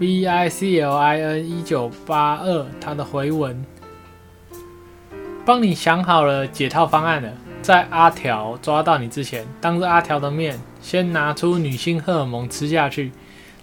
[0.00, 3.64] ，V I C L I N 一九八二，他的回文，
[5.46, 7.30] 帮你想好了解套方案了，
[7.62, 13.12] 在阿条抓到你之前，当着阿条的面，先拿出女性荷尔蒙吃下去。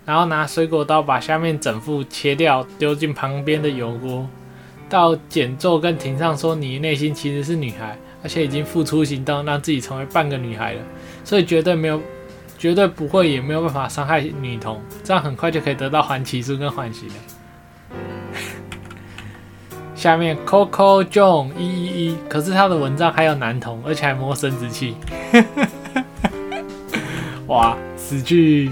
[0.05, 4.25] 然后拿水果刀把下面整副切掉，丢进旁边的油锅。
[4.87, 10.79] 到减奏跟庭上说，你内心其实是女孩，而且已经付出行动，让自己成为半个女孩了。
[11.25, 11.99] 所以绝对没有，
[12.57, 14.81] 绝对不会，也没有办法伤害女童。
[15.03, 17.15] 这样很快就可以得到缓起诉跟缓刑了。
[19.95, 24.95] 下面 Coco John 一一一，可是他的文章还有男童，而且还摸生殖器。
[27.47, 28.71] 哇，死去。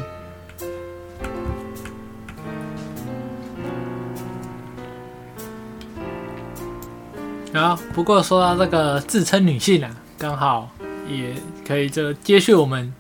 [7.54, 10.70] 好，不过说到这个自称女性啊，刚好
[11.08, 12.92] 也可以这接续我们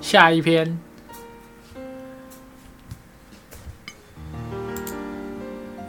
[0.00, 0.78] 下一篇，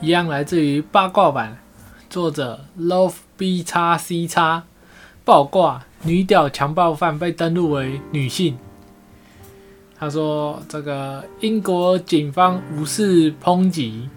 [0.01, 1.57] 一样来自于八卦版，
[2.09, 4.63] 作者 Love B 叉 C 叉
[5.23, 8.57] 爆卦女屌强暴犯被登录为女性。
[9.97, 14.09] 他说这个英国警方无视抨击。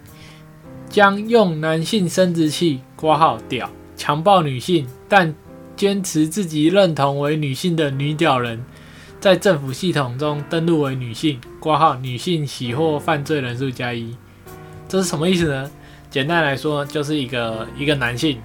[0.89, 3.67] 将用男性生殖器挂号屌
[3.97, 5.33] 强暴女性，但
[5.75, 8.63] 坚持自己认同为女性的女屌人，
[9.23, 14.13] 在政府系统中登录为女性挂号女性喜获犯罪人数加一，
[14.89, 15.71] 这是什么意思呢？
[16.09, 18.37] 简单来说，就是一个一个男性，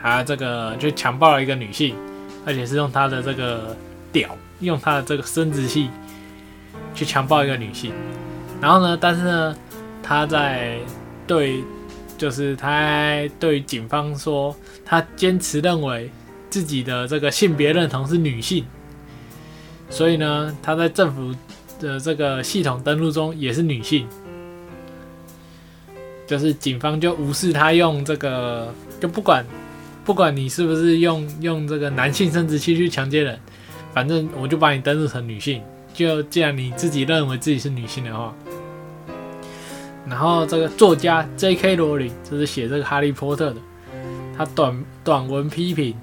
[0.00, 1.96] 他这个就强暴了一个女性，
[2.46, 3.76] 而且是用他的这个
[4.12, 4.30] 屌，
[4.60, 5.90] 用他的这个生殖器
[6.94, 7.92] 去强暴一个女性，
[8.60, 9.56] 然后呢，但是呢，
[10.04, 10.78] 他在
[11.26, 11.64] 对，
[12.16, 14.54] 就是他对警方说，
[14.84, 16.08] 他坚持认为
[16.48, 18.64] 自己的这个性别认同是女性，
[19.88, 21.34] 所以呢，他在政府
[21.80, 24.06] 的这个系统登录中也是女性，
[26.26, 29.44] 就是警方就无视他用这个，就不管
[30.04, 33.38] 不管你是不是用用这个男性生殖器去强奸人，
[33.94, 35.62] 反正我就把你登录成女性，
[35.94, 38.34] 就既然你自己认为自己是女性的话。
[40.08, 41.74] 然后这个作家 J.K.
[41.74, 43.60] 罗琳就是写这个《哈利波特》的，
[44.38, 45.94] 他短短文批评，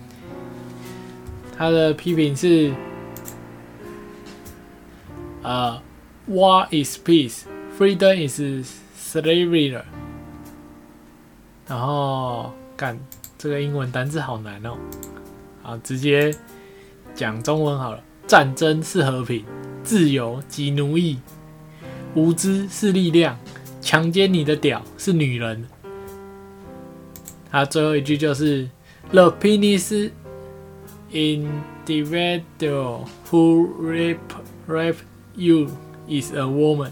[1.57, 2.73] 他的批评是：
[5.43, 5.81] 呃
[6.29, 7.43] ，War is peace,
[7.77, 8.41] freedom is
[8.97, 9.81] slavery。
[11.67, 12.99] 然后干
[13.37, 14.77] 这个英文单字好难哦，
[15.61, 16.33] 好直接
[17.13, 18.01] 讲中文好了。
[18.25, 19.43] 战争是和平，
[19.83, 21.19] 自由即奴役，
[22.15, 23.37] 无知是力量。
[23.81, 25.67] 强奸你的屌是女人。
[27.51, 28.69] 他最后一句就是
[29.11, 30.11] “The penis
[31.11, 34.17] individual who rape
[34.67, 34.95] rape
[35.35, 35.67] you
[36.07, 36.91] is a woman”。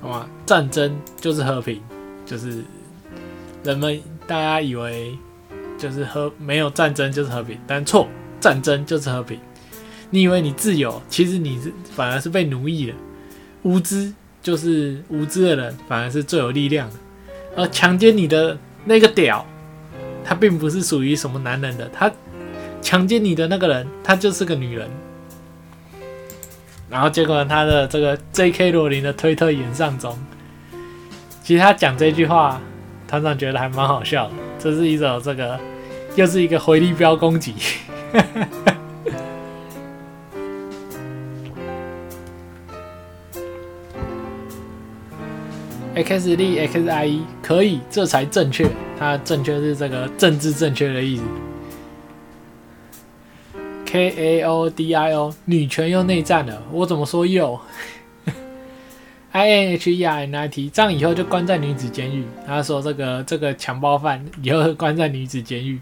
[0.00, 0.28] 好吗？
[0.46, 1.82] 战争就是和平，
[2.24, 2.62] 就是
[3.64, 5.18] 人们大家以为
[5.76, 8.08] 就是和没有战争就是和平，但错，
[8.40, 9.38] 战争就是和平。
[10.10, 12.94] 你以为你自由，其实你是反而是被奴役的。
[13.62, 16.96] 无知就是无知的人，反而是最有力量的。
[17.56, 19.44] 而强奸你的那个屌，
[20.24, 22.10] 他并不是属于什么男人的，他
[22.80, 24.88] 强奸你的那个人，她就是个女人。
[26.90, 28.72] 然后结果他的这个 J.K.
[28.72, 30.18] 罗琳的推特演上中，
[31.44, 32.58] 其实他讲这句话，
[33.06, 34.32] 团长觉得还蛮好笑的。
[34.58, 35.60] 这是一种这个，
[36.16, 37.54] 又是一个回力镖攻击。
[45.94, 48.66] X D X I E 可以，这才正确。
[48.98, 51.22] 它正确是这个政治正确的意思。
[53.90, 57.58] K A O D I O 女权又内战了，我怎么说又
[59.32, 62.26] ？I N H E I N I T 这样以后就关在女子监狱。
[62.46, 65.80] 他说这个这个强暴犯以后关在女子监狱。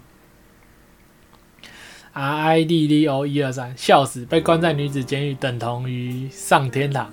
[2.13, 4.25] R I D D O 一二三，笑死！
[4.25, 7.11] 被关在女子监狱等同于上天堂，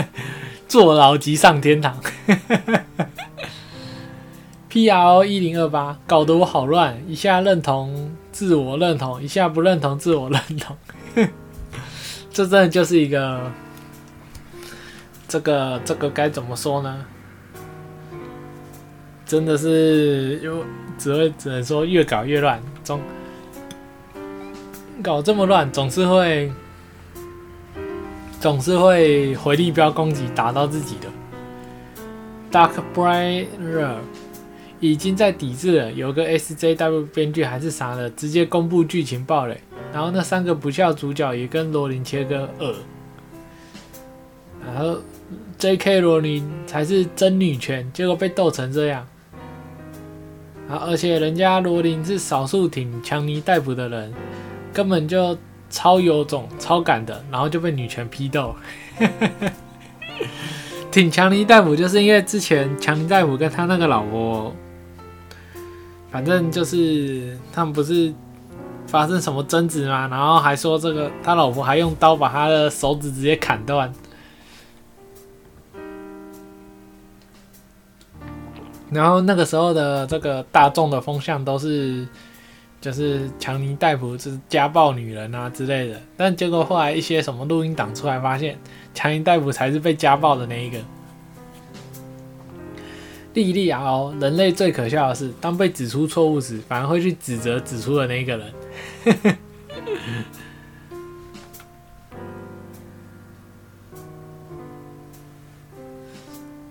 [0.66, 2.00] 坐牢即上天堂。
[4.70, 10.76] P R O 一零二八，搞得我好乱，一下认同自我认同，一下不认同自我认同。
[12.32, 13.52] 这真的就是一个，
[15.28, 17.04] 这个这个该怎么说呢？
[19.26, 20.64] 真的是又
[20.98, 23.00] 只会只能说越搞越乱，总
[25.02, 26.52] 搞这么乱，总是会
[28.40, 31.08] 总是会回力镖攻击打到自己的。
[32.50, 33.94] Dark Brighter
[34.82, 39.56] 已经在抵制了，有个 SJW 编剧还是啥的，直接公布剧情爆雷，
[39.92, 42.74] 然后那三个不孝主角也跟罗琳切割耳，
[44.66, 44.98] 然后
[45.56, 46.00] J.K.
[46.00, 49.06] 罗琳才是真女权，结果被斗成这样。
[50.68, 50.82] 啊！
[50.86, 54.12] 而且人家罗琳是少数挺强尼逮捕的人，
[54.72, 55.38] 根本就
[55.70, 58.56] 超有种、超敢的，然后就被女权批斗。
[60.90, 64.54] 挺强尼逮捕就是因为之前强尼逮捕跟他那个老婆，
[66.12, 68.12] 反正就是他们不是
[68.86, 73.90] 发生什么争执嘛，然后还说这个他老婆还用刀把他的手指直接砍断。
[78.90, 82.06] 然后那个时候的这个大众的风向都是，
[82.78, 88.58] 就是强尼戴普是家暴女人啊之类的，但结果后来一些什么录音档出来，发现
[88.92, 90.76] 强尼戴普才是被家暴的那一个。
[93.34, 98.52] 莉莉亚哦，人类最可笑的是，当被指出错误时，反而会去指责指出的那一个人。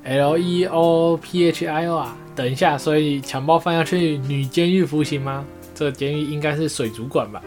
[0.03, 5.45] L E O P H I O 啊，等一下，所以强暴犯要去女监狱服刑吗？
[5.73, 7.41] 这个监狱应该是水族馆吧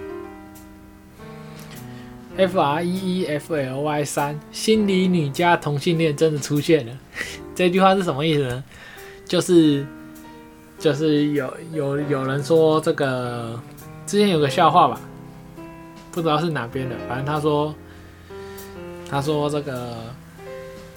[2.36, 6.92] ？F R E E F L Y 三，心理女加同性恋真的出现了。
[7.54, 8.64] 这句话是什么意思呢？
[9.26, 9.86] 就是
[10.78, 13.60] 就是有有有人说这个
[14.06, 15.00] 之前有个笑话吧，
[16.12, 17.74] 不知道是哪边的，反正他说
[19.10, 19.94] 他说这个。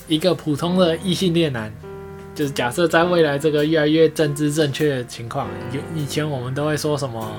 [0.10, 1.70] 一个普通的异性恋男，
[2.34, 7.30] 就是假设在未来这个越来越政治正确的情况，以以前我们都会说什么，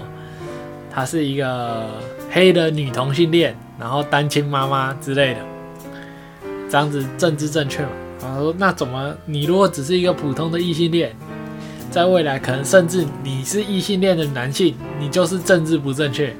[0.93, 1.87] 他是一个
[2.31, 5.41] 黑的女同性恋，然后单亲妈妈之类的，
[6.69, 7.89] 这样子政治正确嘛？
[8.21, 11.15] 然后说那怎么你如果只是一个普通的异性恋，
[11.91, 16.35] 在未来可能甚至你是异性恋的男性，你就是政治不正确，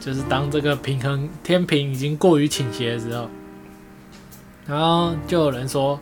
[0.00, 3.28] 就是当这个平衡天平已经过于倾斜的时候。
[4.66, 5.98] 然后就有人说，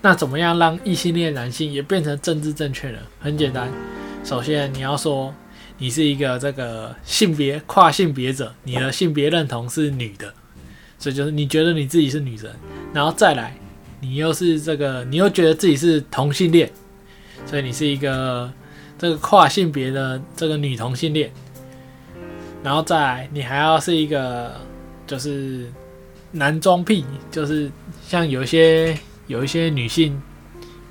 [0.00, 2.98] 那怎么样让异性恋男性也变成政治正确呢？
[3.18, 3.68] 很简单，
[4.22, 5.34] 首先你要说
[5.78, 10.32] 你是一个这个性别跨性别者，你的性别认同是女的，
[10.96, 12.54] 所以就是你觉得你自己是女人，
[12.92, 13.56] 然后再来
[14.04, 16.70] 你又是这个，你又觉得自己是同性恋，
[17.46, 18.52] 所以你是一个
[18.98, 21.32] 这个跨性别的这个女同性恋，
[22.62, 24.52] 然后再来你还要是一个
[25.06, 25.66] 就是
[26.32, 27.70] 男装癖，就是。
[28.06, 28.96] 像有一些
[29.28, 30.20] 有一些女性，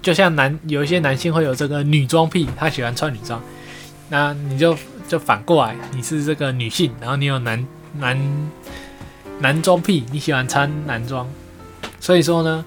[0.02, 3.40] 就像男有一些男性会有这个女装癖，他喜欢穿女装，
[4.10, 4.76] 那你就
[5.08, 7.68] 就反过来，你是这个女性，然后你有男
[8.00, 8.50] 男
[9.40, 11.30] 男装癖，你喜欢穿男装，
[12.00, 12.66] 所以说呢，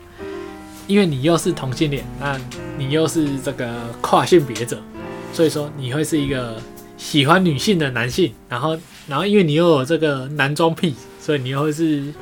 [0.87, 2.39] 因为你又是同性恋，那
[2.79, 3.69] 你又是这个
[4.01, 4.79] 跨性别者，
[5.33, 6.61] 所以说你会是一个
[6.97, 12.13] 喜欢女性的男性，然后然后因为你又有这个男装癖，所以你又会是。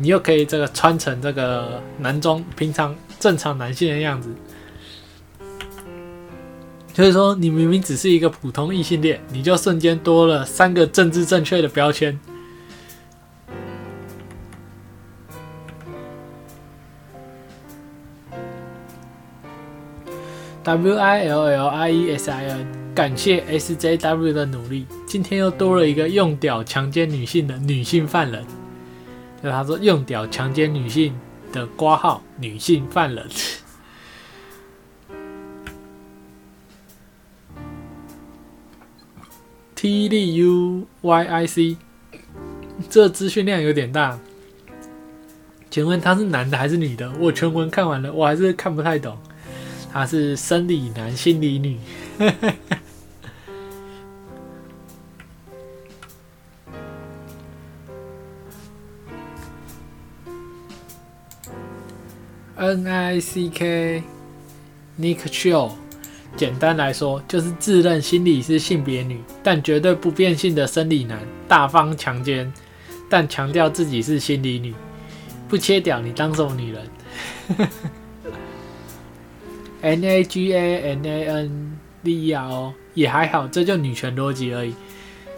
[0.00, 4.32] 你又可以这个穿成这个男装，平常正常男性的样子，
[6.94, 12.16] 所以说你明明只是一个普通异性恋，你就瞬间多了三个政治正确的标签。
[20.64, 28.44] W I L L I E S I N，感谢 S J W 的努力，今天又多了一个用屌强奸女性的女性犯人。
[29.42, 31.14] 就他说用屌强奸女性
[31.52, 33.24] 的挂号女性犯人
[39.74, 41.76] ，T D U Y I C，
[42.90, 44.18] 这资讯量有点大。
[45.70, 47.12] 请问他是男的还是女的？
[47.20, 49.16] 我全文看完了，我还是看不太懂。
[49.92, 51.78] 他是生理男，心理女。
[62.60, 64.02] N I C K
[64.98, 65.70] Nick Chill，
[66.36, 72.52] 简单来说就是自认心理是性别女，但绝对不变性的生理男，大方强奸，
[73.08, 74.74] 但强调自己是心理女，
[75.48, 76.84] 不切屌你当什么女人
[79.82, 84.74] ？N A G A N A N D E R O 也还好，这就女权逻辑而已。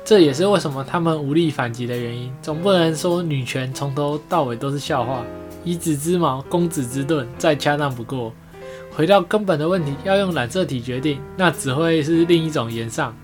[0.04, 2.32] 这也是为什么他们无力反击的原因。
[2.42, 5.22] 总不能说女权从头到尾都是笑话，
[5.62, 8.32] 以子之矛攻子之盾，再恰当不过。
[8.92, 13.14] 回到根本的问题，要用染色体决定，那只会是另一种延上，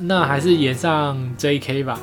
[0.00, 1.84] 那还是延上 J.K.
[1.84, 1.98] 吧。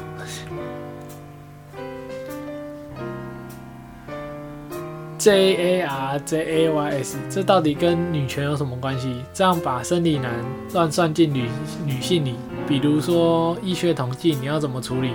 [5.20, 9.14] J A R J A Y S，这到底跟女权有什么关系？
[9.34, 10.34] 这样把生理男
[10.72, 11.50] 乱算进女
[11.86, 15.12] 女性里，比如说医学统计，你要怎么处理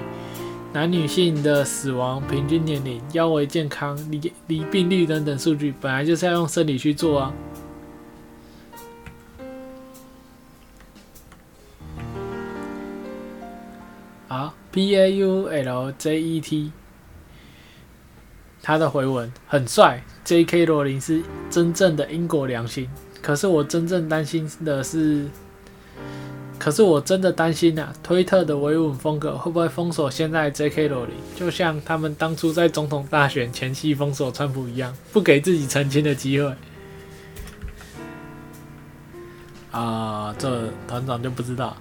[0.74, 7.32] 男女性的死亡平均年龄、腰围健康、离离病率等等数据，本来就是要用生理去做啊。
[14.28, 16.72] 好，P A U L J E T。
[18.66, 20.64] 他的回文很帅，J.K.
[20.64, 22.88] 罗琳是真正的英国良心。
[23.20, 25.26] 可是我真正担心的是，
[26.58, 30.88] 可是我真的担心啊，推特的维稳风格会不会封锁现在 J.K.
[30.88, 36.54] 罗琳，就像他们当初在总统大选前期封锁川普一样，不给自己澄清的机会。
[39.72, 41.76] 啊，这团长就不知道。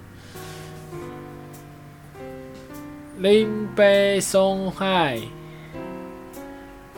[3.16, 5.18] 林北松海。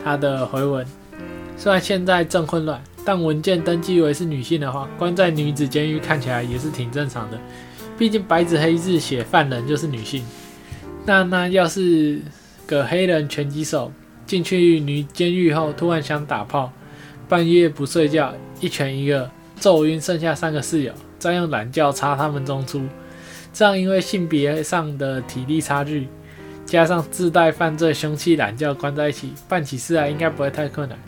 [0.07, 0.87] 他的回文，
[1.57, 7.37] 虽然现在正混乱，但文件登记为是女性的话，关在女子监狱看起来也是挺正常的。
[7.99, 10.25] 毕竟白纸黑字写犯人就是女性。
[11.05, 12.21] 那那要是
[12.69, 13.91] 个黑人拳击手
[14.25, 16.71] 进去女监狱后，突然想打炮，
[17.29, 22.81] 半夜不睡觉，一拳一个揍晕剩下三个室友，再用懒觉插他们中出，
[23.53, 26.07] 这样因为性别上的体力差距。
[26.67, 30.99] 加上自带犯罪凶器懒觉关在一起，办起事来应该不会太困难。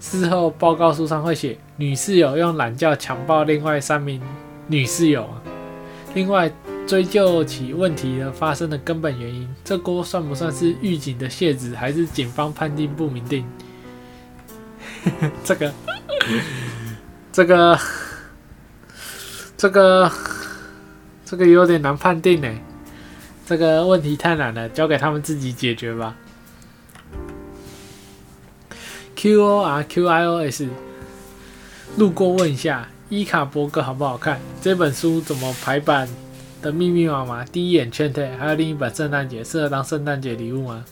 [0.00, 4.20] 事后报告书上会写女室友用懒觉强暴另外三名
[4.66, 5.28] 女室友。
[6.14, 6.50] 另外
[6.86, 13.44] 追究起问题的发生的根本原因，这锅算不算是狱警的卸职，还是警方判定不明定？
[15.44, 15.72] 这个，
[17.32, 17.78] 这个，
[19.58, 20.10] 这个，
[21.24, 22.48] 这个有点难判定呢。
[23.46, 26.16] 这个问题太难了，交给他们自己解决吧。
[29.14, 30.68] Q O R Q I O S，
[31.96, 34.40] 路过问一下伊卡伯格好不好看？
[34.60, 36.08] 这本书怎么排版
[36.60, 37.44] 的密密麻麻？
[37.44, 40.84] 第一眼劝退，还有另一本圣诞节适合当圣诞节礼物吗？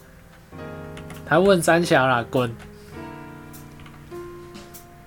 [1.27, 2.55] 他问三小啦，滚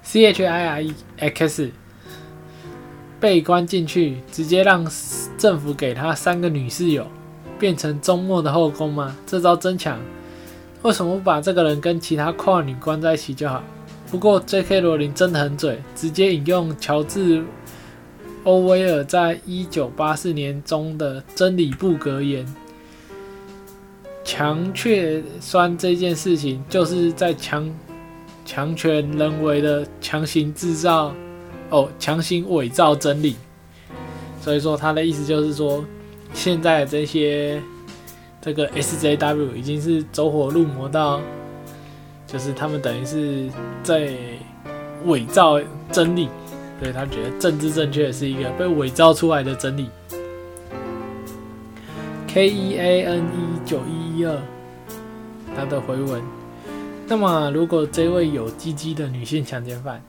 [0.04, 1.72] ！C H I R E X，
[3.22, 4.86] 被关进去，直接让
[5.38, 7.08] 政府给他三个女室友。
[7.60, 9.16] 变成周末的后宫吗？
[9.26, 10.00] 这招真强！
[10.84, 13.64] 为什么不把这个人跟其他跨女关在一起就好？
[14.12, 14.80] 不过 J.K.
[14.80, 17.40] 罗琳真的很嘴，直接引用乔治·
[18.44, 22.46] 欧威尔在一九八四年中的真理部格言：
[24.24, 27.70] 强确酸这件事情，就是在强
[28.46, 31.14] 强权人为的强行制造
[31.70, 33.36] 哦，强行伪造真理。
[34.40, 35.84] 所以说他的意思就是说。
[36.38, 37.60] 现在这些
[38.40, 41.20] 这个 SJW 已经是走火入魔到，
[42.28, 43.50] 就是他们等于是
[43.82, 44.14] 在
[45.06, 45.60] 伪造
[45.92, 46.30] 真理，
[46.80, 49.90] 所以他觉得政治正确是一个被伪造出来的真理。
[52.28, 54.40] K E A N E 九一一二，
[55.56, 56.22] 他的回文。
[57.08, 60.00] 那么，如果这位有鸡鸡的女性强奸犯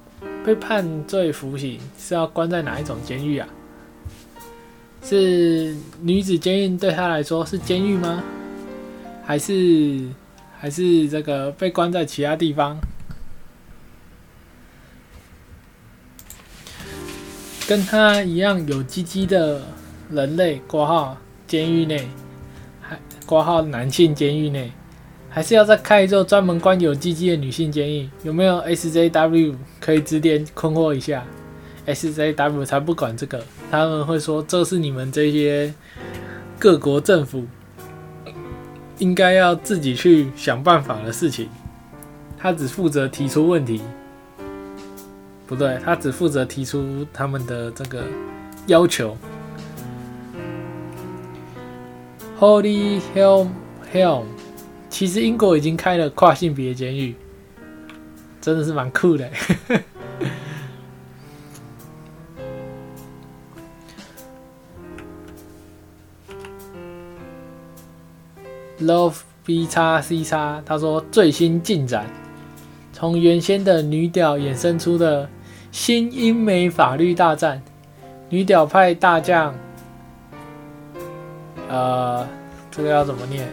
[0.44, 3.48] 被判罪服刑，是要关在哪一种监狱啊？
[5.02, 8.22] 是女子监狱对他来说是监狱吗？
[9.24, 10.06] 还是
[10.58, 12.78] 还是这个被关在其他地方？
[17.66, 19.62] 跟他一样有鸡鸡的
[20.10, 22.08] 人类挂号监狱内，
[22.80, 24.72] 还挂号男性监狱内，
[25.28, 28.08] 还是要再开一座专门关有鸡鸡的女性监狱？
[28.24, 31.22] 有没有 SJW 可以指点困惑一下
[31.88, 35.72] ？SJW 才不管这个，他们会说这是你们这些
[36.58, 37.46] 各国政府
[38.98, 41.48] 应该要自己去想办法的事情。
[42.36, 43.80] 他只负责提出问题，
[45.46, 48.04] 不对，他只负责提出他们的这个
[48.66, 49.16] 要求。
[52.38, 53.48] Holy hell
[53.92, 54.24] hell，
[54.88, 57.16] 其实英国已经开了跨性别监狱，
[58.40, 59.28] 真的是蛮酷的。
[68.80, 72.06] Love B 叉 C 叉，他说最新进展，
[72.92, 75.28] 从原先的女屌衍生出的
[75.72, 77.60] 新英美法律大战，
[78.28, 79.54] 女屌派大将
[81.68, 82.26] 呃，
[82.70, 83.48] 这个要怎么念？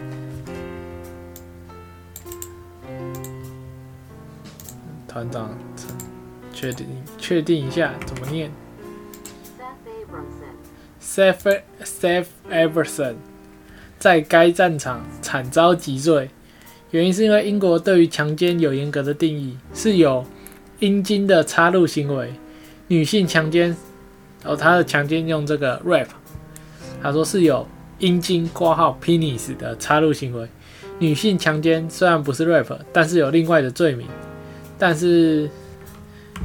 [5.08, 5.50] 团长，
[6.54, 8.52] 确定确定一下怎么念
[11.02, 13.16] ？Seth Seth Everson
[14.06, 16.30] 在该战场惨遭击坠，
[16.92, 20.24] 原因是因为英国对于强奸有严格的定义，是有
[20.78, 22.32] 阴茎的插入行为。
[22.88, 23.76] 女性强奸，
[24.44, 26.06] 哦，他的强奸用这个 rap，
[27.02, 30.48] 他说是有阴茎括号 penis 的插入行为。
[31.00, 34.06] 女性强奸虽然不是 rap，但是有另外的罪名。
[34.78, 35.50] 但是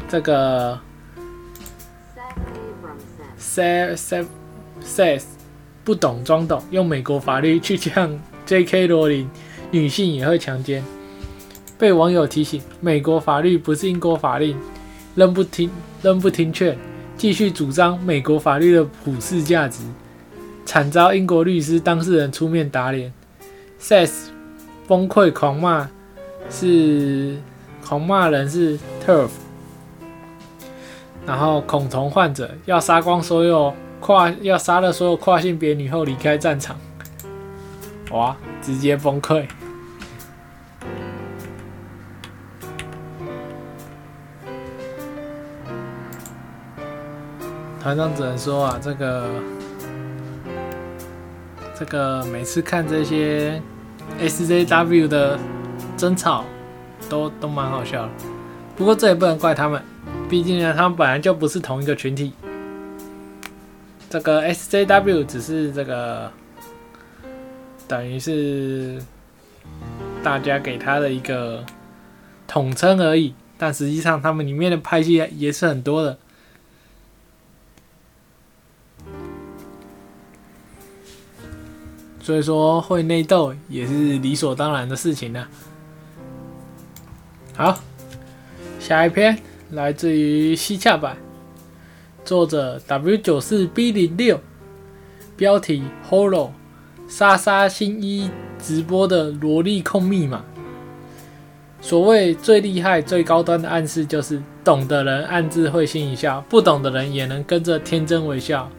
[0.09, 0.81] 这个
[3.39, 4.25] says
[4.83, 5.25] says
[5.85, 8.87] 不懂装懂，用美国法律去讲 J.K.
[8.87, 9.29] 罗琳，
[9.71, 10.83] 女性也会强奸。
[11.79, 14.57] 被网友提醒，美国法律不是英国法令，
[15.15, 15.71] 仍不听
[16.03, 16.77] 仍不听劝，
[17.17, 19.83] 继续主张美国法律的普世价值，
[20.65, 23.13] 惨遭英国律师当事人出面打脸。
[23.81, 24.29] says
[24.87, 25.89] 崩溃狂骂
[26.49, 27.37] 是。
[27.83, 29.31] 狂骂人是 turf，
[31.27, 36.77] 然后恐同患者要杀光所有跨要杀了所有跨性别女后离开战场，
[38.11, 39.47] 哇，直接崩溃。
[47.81, 49.29] 团长只能说啊，这个
[51.79, 53.63] 这个每次看这些
[54.19, 55.39] SJW 的
[55.97, 56.45] 争吵。
[57.09, 58.09] 都都蛮好笑的，
[58.77, 59.83] 不过这也不能怪他们，
[60.29, 62.33] 毕竟呢，他们本来就不是同一个群体。
[64.11, 66.33] 这个 SJW 只是这个，
[67.87, 69.01] 等于是
[70.21, 71.65] 大家给他的一个
[72.49, 76.19] 统称而已，但实际上他们里面的派系也是很多的，
[82.21, 85.47] 所以说会内斗也是理所当然的事情呢。
[87.55, 87.79] 好，
[88.81, 89.39] 下一篇
[89.71, 91.17] 来自于西洽版，
[92.31, 94.39] 作者 W 九四 B 零六，
[95.37, 96.51] 标题 Holo，
[97.09, 100.45] 莎莎新一直播的萝莉控密码。
[101.81, 108.71] 所谓最厉害、最高端的暗示，就是懂的人暗自会心一笑，不懂的人也能跟着天真微笑。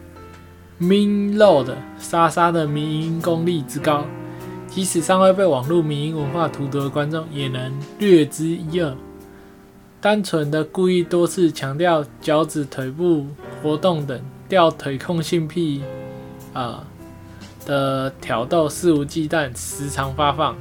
[0.80, 4.06] Mean Lord，莎莎的迷音功力之高。
[4.66, 8.96] 即使尚未被网络民营文化荼毒的观众，也能略知一二。
[10.02, 13.24] 单纯的故意多次强调脚趾、腿部
[13.62, 15.80] 活动等吊腿控性癖
[16.52, 16.84] 啊
[17.64, 20.56] 的挑逗，肆无忌惮，时常发放。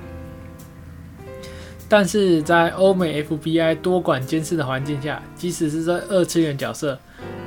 [1.89, 6.99] 但是在欧美 FBI 多管监视的环境下，即使是在二次元角色，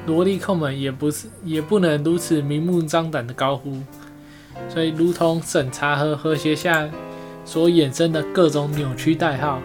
[0.05, 3.79] 萝莉控们也不是也不能如此明目张胆的高呼。
[4.69, 6.91] 所以，如同审查和和谐下
[7.45, 9.61] 所衍生的各种扭曲代号，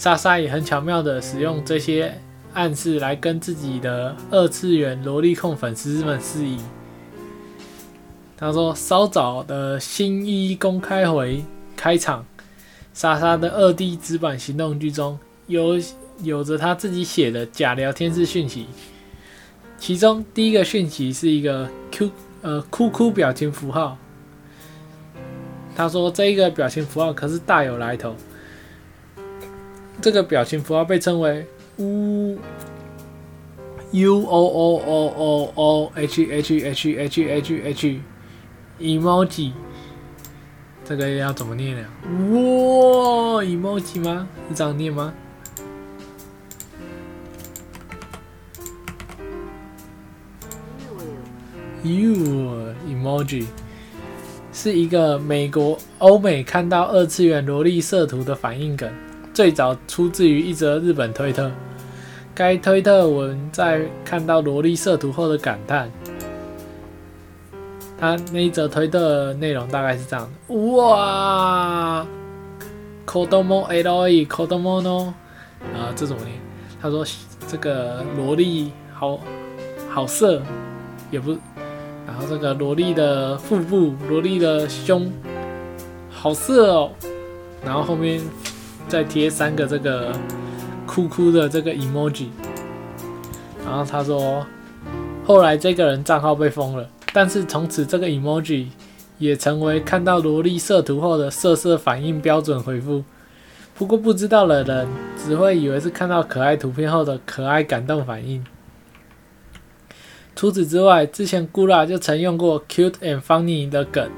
[0.00, 2.18] 莎莎也很巧妙的使用这些
[2.54, 6.56] 暗示来跟自己的二次元萝莉控粉丝们示意。
[8.34, 11.44] 他说：“稍早的新一公开回
[11.76, 12.24] 开场，
[12.94, 15.78] 莎莎的二 D 纸板行动剧中有
[16.22, 18.68] 有着他自己写的假聊天式讯息，
[19.76, 23.98] 其中第一个讯息是一个 Q。”呃，哭哭表情符号。
[25.76, 28.16] 他说这一个表情符号可是大有来头。
[30.00, 31.46] 这个表情符号被称为
[31.78, 32.38] 呜
[33.92, 38.00] U O O O O O H H H H H H
[38.78, 39.52] emoji。
[40.84, 41.84] 这个要怎么念呢？
[42.32, 44.26] 哇，emoji 吗？
[44.48, 45.12] 是这样念吗
[51.82, 53.46] ？You emoji
[54.52, 58.92] 是一个美国欧美看到二次元萝莉色图的反应梗，
[59.32, 61.50] 最早出自于一则日本推特。
[62.34, 65.90] 该推特文在看到萝莉色图后的感叹，
[67.98, 72.06] 他那一则推特内容大概是这样的：哇
[73.06, 75.12] ，kodomo l kodomo no
[75.74, 76.38] 啊，这怎么念？
[76.80, 77.04] 他说
[77.46, 79.20] 这个萝莉好
[79.90, 80.40] 好色，
[81.10, 81.36] 也不。
[82.06, 85.12] 然后这个萝莉的腹部，萝莉的胸，
[86.10, 86.90] 好色哦。
[87.64, 88.20] 然后后面
[88.90, 90.12] 再贴三个这个
[90.84, 92.26] 哭哭的这个 emoji。
[93.64, 94.44] 然后他说，
[95.24, 98.66] 后来这个人账号被封了，但是从此这个 emoji
[99.18, 103.04] 也成为看到萝莉色图后的色色反应标准回复。
[103.76, 108.44] 不过不知道的人只会以为是看到可爱图片后的可爱感动反应。
[110.34, 114.10] 除此之外，之前 Gura 就曾用过 cute and funny 的梗。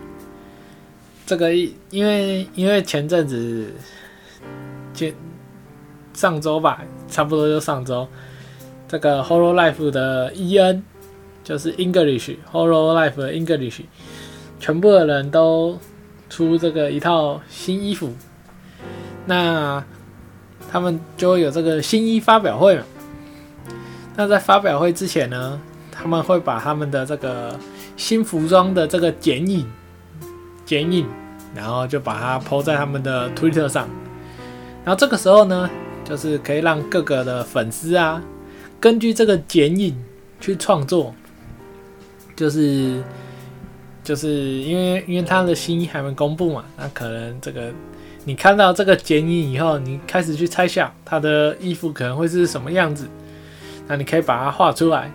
[1.26, 3.72] 这个因为因为前阵子
[6.12, 8.07] 上周吧，差不多就上周，
[8.86, 10.82] 这个 Holo Life 的 EN
[11.42, 13.80] 就是 English Holo Life 的 English，
[14.61, 15.78] 全部的人都
[16.28, 18.12] 出这个一套新衣服，
[19.24, 19.82] 那
[20.70, 22.82] 他们就会有这个新衣发表会嘛。
[24.16, 25.59] 那在发表会之前呢，
[25.90, 27.59] 他们会把他们的这个
[27.96, 29.66] 新服装的这个剪影。
[30.64, 31.07] 剪影，
[31.55, 33.86] 然后就把它抛在他们的 Twitter 上，
[34.85, 35.68] 然后这个时候呢，
[36.05, 38.22] 就是可以让各个的粉丝啊，
[38.80, 39.97] 根据这个剪影
[40.41, 41.14] 去创作，
[42.35, 43.03] 就是
[44.03, 47.72] 就是因为因为他的新衣还没公布嘛，那可能这个
[48.24, 53.09] 你看到这个剪影以后，你开始去猜想他的衣服可能会是什么样子，
[53.87, 55.11] 那你可以把它画出来，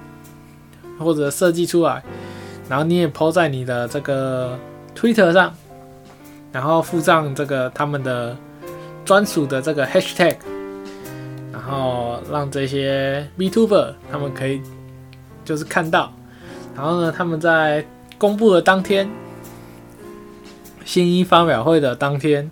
[1.00, 2.04] 或者设计出来，
[2.70, 4.58] 然后你也抛在你的这个。
[5.00, 5.54] Twitter 上，
[6.52, 8.36] 然后附上这个他们的
[9.08, 10.36] 专属的这个 Hashtag，
[11.54, 14.62] 然后让这些 Vtuber 他们可以
[15.46, 16.14] 就是看到，
[16.76, 17.86] 然后呢，他们在
[18.18, 19.10] 公布的当天，
[20.84, 22.52] 新一发表会的当天，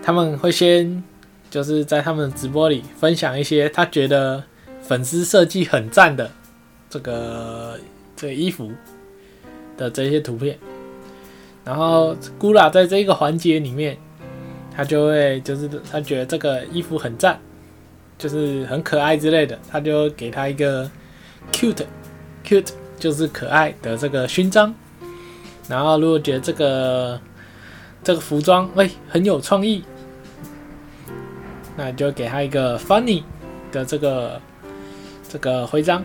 [0.00, 1.02] 他们会先
[1.50, 4.44] 就是在他们的直播里分享一些他觉得
[4.80, 6.30] 粉丝设计很赞的
[6.88, 7.80] 这个
[8.14, 8.70] 这个衣服
[9.76, 10.56] 的这些图片。
[11.64, 13.98] 然后 Gula 在这个环节里面，
[14.76, 17.40] 他就会就是他觉得这个衣服很赞，
[18.18, 20.90] 就是很可爱之类的，他就给他一个
[21.52, 21.84] cute
[22.44, 24.74] cute 就是可爱的这个勋章。
[25.68, 27.20] 然后如果觉得这个
[28.04, 29.82] 这个服装哎很有创意，
[31.76, 33.22] 那就给他一个 funny
[33.72, 34.40] 的这个
[35.28, 36.04] 这个徽章。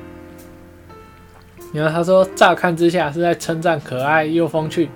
[1.74, 4.90] 然后他说，乍看之下是在称赞可爱又风趣。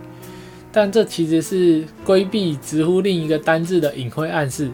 [0.76, 4.69] 但这其实是规避直呼另一个单字的隐晦暗示，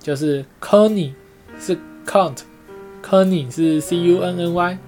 [0.00, 1.12] 就是 Conny
[1.60, 4.78] 是 count，Conny 是 C U N N Y，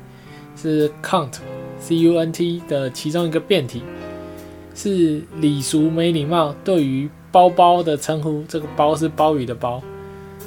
[0.57, 1.34] 是 count
[1.78, 3.84] C U N T 的其中一个变体，
[4.74, 9.80] 是礼俗没礼貌对于包包的称呼，这个包是鲍鱼的包，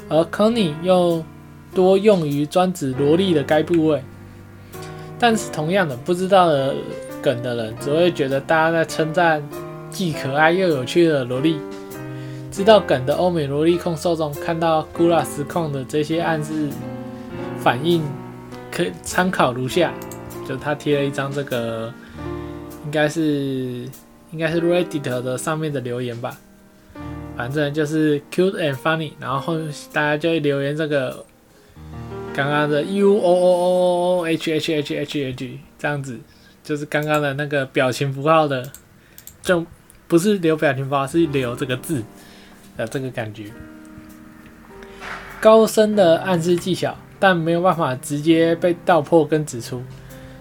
[0.09, 1.23] 而 Conny 又
[1.73, 4.03] 多用于专指萝莉的该部位。
[5.17, 6.75] 但是同样的，不知道的
[7.21, 9.41] 梗的人只会觉得大家在称赞。
[9.93, 11.59] 既可爱又有趣的萝莉，
[12.51, 16.67] 知道梗的欧美萝莉控受众看到 Gula 实况的这些暗示
[17.59, 18.01] 反应，
[18.71, 19.93] 可参考如下：
[20.47, 21.93] 就他贴了一张这个，
[22.85, 23.87] 应该是
[24.31, 26.35] 应该是 Reddit 的上面的留言吧，
[27.37, 29.59] 反正就是 cute and funny，然后后
[29.91, 31.23] 大家就会留言这个
[32.33, 36.19] 刚刚的 U O O O O H H H H H 这样子，
[36.63, 38.67] 就是刚刚的那个表情符号的
[39.43, 39.63] 正。
[40.14, 42.03] 不是留表情包，是留这个字
[42.78, 43.45] 的这个感觉。
[45.41, 49.82] 高深的暗示技巧，但没有办法直接被道破跟指出。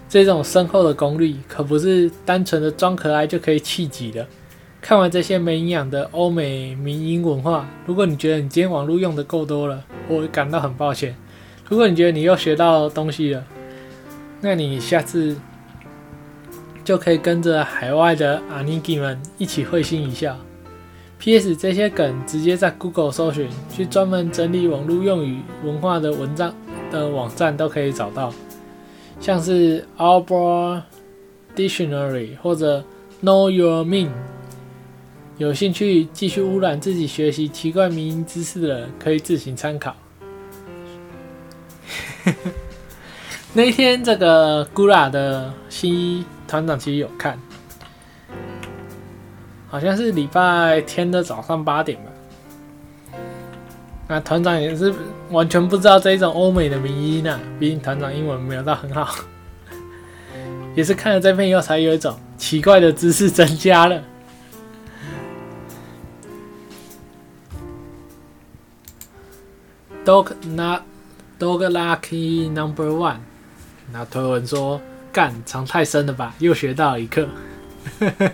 [0.07, 4.27] 这种深厚的功力，可不是单纯的装可爱就可以气急的。
[4.79, 11.15] 看完这些没营养的欧美民营文化，如果你觉得你今天网络用的够多了，我感到很抱歉。
[11.67, 13.43] 如果你觉得你又学到东西了，
[14.39, 15.35] 那你下次。
[16.83, 20.37] 就可以跟着海外的阿尼基们一起会心一笑。
[21.19, 21.55] P.S.
[21.55, 26.53] 这些梗直接在 Google 搜寻，去专门整理网络用语文化的文章
[26.91, 28.33] 的网站都可以找到，
[29.21, 30.81] 像是 Our
[31.55, 32.83] Dictionary 或者
[33.23, 34.09] Know Your Mean。
[35.37, 39.95] 有兴趣继续污染自己学习奇怪民音知识的人，可以自行参考。
[43.53, 46.25] 那天这个 Gura 的新衣。
[46.45, 47.39] 团长其实有看，
[49.67, 53.19] 好像是礼拜天的早上八点吧。
[54.07, 54.93] 那团长也是
[55.31, 59.15] 完全不知道这一种欧美的名医呢，毕竟团长英文没有到很好。
[60.75, 64.03] 也是看了这篇以后，才有一种奇怪的知识增加了。
[70.05, 70.83] Dog not
[71.39, 73.17] dog lucky number one。
[73.91, 74.79] 那推文说。
[75.11, 76.33] 干藏太深了吧？
[76.39, 77.29] 又学到一课。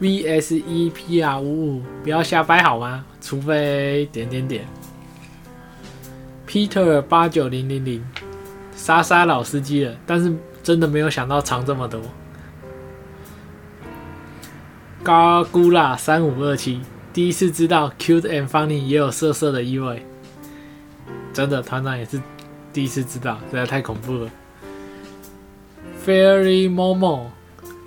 [0.00, 3.04] V S E P R 五五，不要瞎掰好吗？
[3.20, 4.66] 除非点点点。
[6.44, 8.04] Peter 八九零零零，
[8.74, 12.02] 莎莎老司机了，但是真的没有想到藏这么多。
[15.04, 16.80] 高估啦三五二七，
[17.12, 20.04] 第一次知道 cute and funny 也有色色的意味。
[21.32, 22.20] 真的，团长也是
[22.76, 24.30] 第一次知道，实在太恐怖了。
[26.04, 27.22] Fairy Momo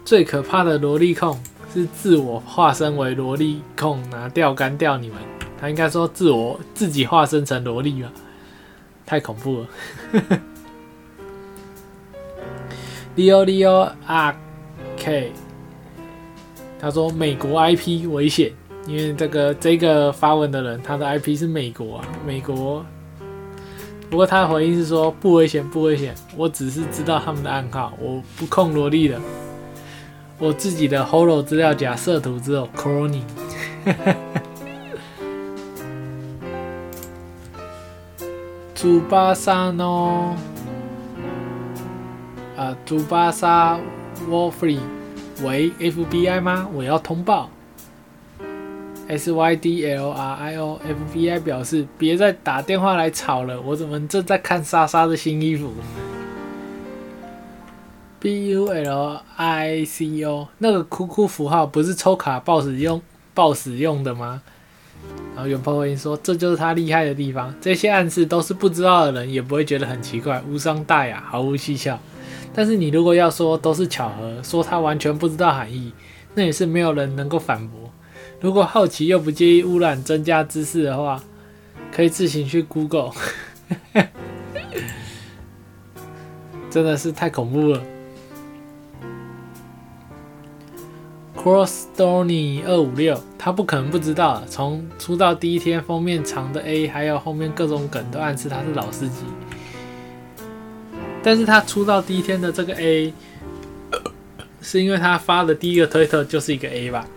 [0.04, 1.40] 最可怕的萝莉控
[1.72, 5.20] 是自我化身为萝莉控拿钓竿钓你们。
[5.62, 8.12] 他应该说自我自己化身成萝莉吧，
[9.06, 9.68] 太恐怖了。
[13.16, 14.36] Leo Leo R
[14.98, 15.32] K，
[16.80, 18.52] 他说美国 IP 危险，
[18.88, 22.84] 因为这个这个发文的人他的 IP 是美国啊，美国。
[24.10, 29.20] 不过他的回应是说不危险不危险，我只是知道他们的暗号，我不控萝莉的。
[30.40, 33.22] 我自己的 Holo 资料假设图只有 Crony。
[38.74, 40.36] 朱巴萨诺，
[42.58, 43.78] 啊，朱巴萨
[44.30, 44.80] Warfree
[45.44, 46.68] 为 FBI 吗？
[46.74, 47.50] 我要通报。
[49.10, 55.74] S Y D L R I O F B I 表示别再打电话来吵了，我怎么正在看莎莎的新衣服
[58.20, 63.02] ？B U L I C O 那个哭哭符号不是抽卡报使用
[63.34, 64.44] 报使用的吗？
[65.34, 71.98] 然后元炮回应说：“这就是他厉害的地方，这些暗示都是不知道的人也不会觉得很奇怪，无伤大雅，毫无蹊跷。
[72.54, 75.92] 但是你如果要说都是巧合，说他完全不知道含义，
[76.36, 77.89] 那也是没有人能够反驳。
[78.42, 81.22] 如果好奇又不介意污染增加知识的话，
[81.92, 83.12] 可以自行去 Google。
[86.70, 87.82] 真的是太恐怖了。”
[91.36, 94.44] Cross Stony 二五六，他不可能不知道。
[94.50, 99.24] 从出道第一天封面长的 A，还有后面各种梗都暗示他是老司机。
[101.24, 103.14] 但是他出道第一天的这个 A，
[104.62, 107.08] 是因为他发的第一个推特就是一个 A 吧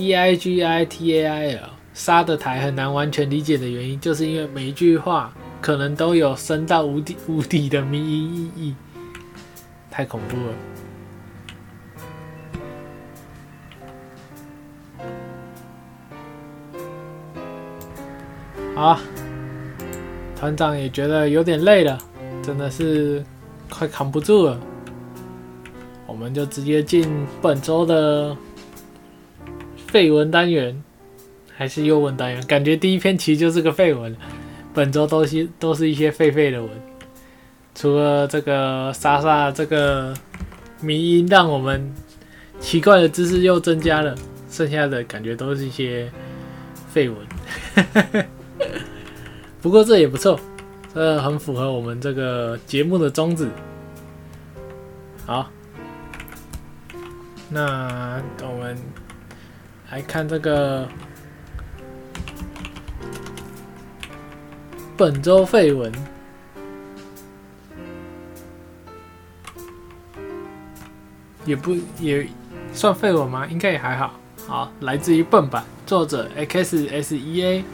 [0.00, 5.30] ？T I G I T A I L 杀的台很难完全理解的原因，就是因为每一句话
[5.60, 8.74] 可能都有深到无底无底的迷意义。
[9.90, 10.54] 太恐怖了！
[18.74, 18.98] 好，
[20.34, 21.98] 团长也觉得有点累了，
[22.42, 23.22] 真的是
[23.68, 24.58] 快扛不住了。
[26.06, 27.06] 我们就直接进
[27.42, 28.34] 本周的
[29.90, 30.80] 废文单元，
[31.56, 32.40] 还是优文单元？
[32.46, 34.16] 感觉第一篇其实就是个废文，
[34.72, 36.70] 本周都是都是一些废废的文。
[37.74, 40.14] 除了这个莎莎这个
[40.80, 41.92] 迷音，让我们
[42.60, 44.14] 奇怪的知识又增加了，
[44.48, 46.08] 剩下的感觉都是一些
[46.92, 47.18] 废文。
[49.60, 50.38] 不过这也不错，
[50.94, 53.48] 这很符合我们这个节目的宗旨。
[55.26, 55.50] 好，
[57.48, 58.76] 那我们
[59.90, 60.88] 来看这个
[64.96, 65.92] 本周废文。
[71.46, 72.28] 也不也
[72.72, 73.46] 算废文吗？
[73.46, 74.12] 应该也还好。
[74.46, 77.64] 好，来自于笨版，作者 X S E A。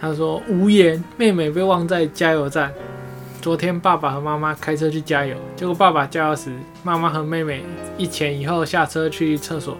[0.00, 2.72] 他说：“无言，妹妹被忘在加油站。
[3.42, 7.64] 昨天爸爸和妈妈开车去加油，结果爸爸加油时，妈妈和妹妹
[7.98, 9.76] 一前一后下车去厕所。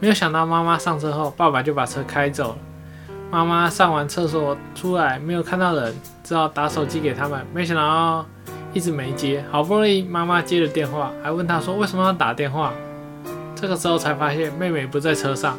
[0.00, 2.58] 没有想到妈妈上车后，爸爸就把车开走了。
[3.30, 7.44] 妈妈上完厕所出来，没有看到人，只好打手机给他们。
[7.52, 8.24] 没想到。”
[8.74, 12.70] 一直没接，好不容易妈妈接了电话，还问他说为什么要打电话。
[13.54, 15.58] 这个时候才发现妹妹不在车上。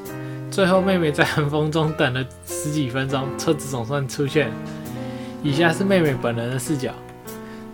[0.52, 4.52] 最后妹妹在寒风中等了十几分钟，车子总算出现。
[5.42, 6.92] 以下是妹妹本人的视角。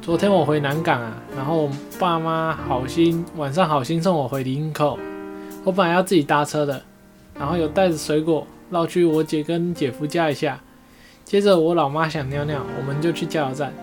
[0.01, 4.97] 昨天我回南港啊，然后爸妈好心晚上好心送我回林口。
[5.65, 6.79] 我本来要自己搭车的，
[7.37, 10.59] 然后有带着水果绕去我姐跟姐夫家一下。
[11.23, 13.73] 接着我老妈想尿尿，我们就去加油站。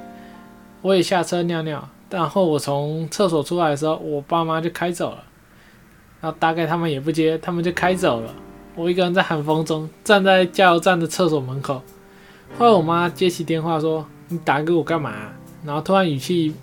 [0.81, 5.25] 我也下车尿尿，然后我从厕所出来的时候，我爸妈就开走了。
[6.21, 8.33] 然后大概他们也不接，他们就开走了。
[8.77, 11.83] 我一个人在寒风中站在加油站的厕所门口。
[12.57, 15.13] 后来我妈接起电话说：“你打给我干嘛？”
[15.67, 16.55] 然后突然语气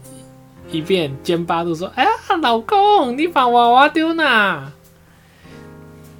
[0.71, 2.09] 一变，尖巴都说：“哎呀，
[2.41, 4.71] 老公，你把娃娃丢哪？”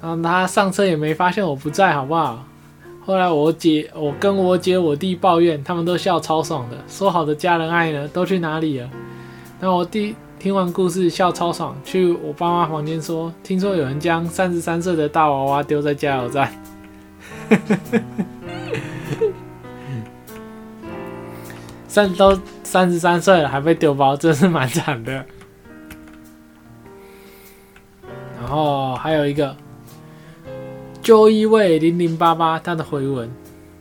[0.00, 2.44] 然后他上车也没发现我不在，好不好？
[3.04, 8.88] 后来我姐，我跟我姐、我弟抱怨，他们都笑超爽的，说好的家人爱呢，都去哪里了？
[9.58, 16.52] 那我弟听完故事笑超爽，去我爸妈房间说，听说有人将三十三岁的大娃娃丢在加油站，
[21.88, 25.12] 三都三十三岁了还被丢包，真是蛮惨的。
[28.40, 29.56] 然后还有一个。
[31.02, 33.28] 就一位零零八八他的回文，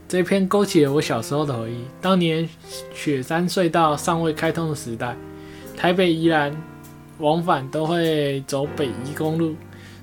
[0.07, 1.83] 这篇勾起了我小时候的回忆。
[2.01, 2.47] 当年
[2.93, 5.15] 雪山隧道尚未开通的时代，
[5.75, 6.55] 台北宜兰
[7.17, 9.53] 往返都会走北宜公路，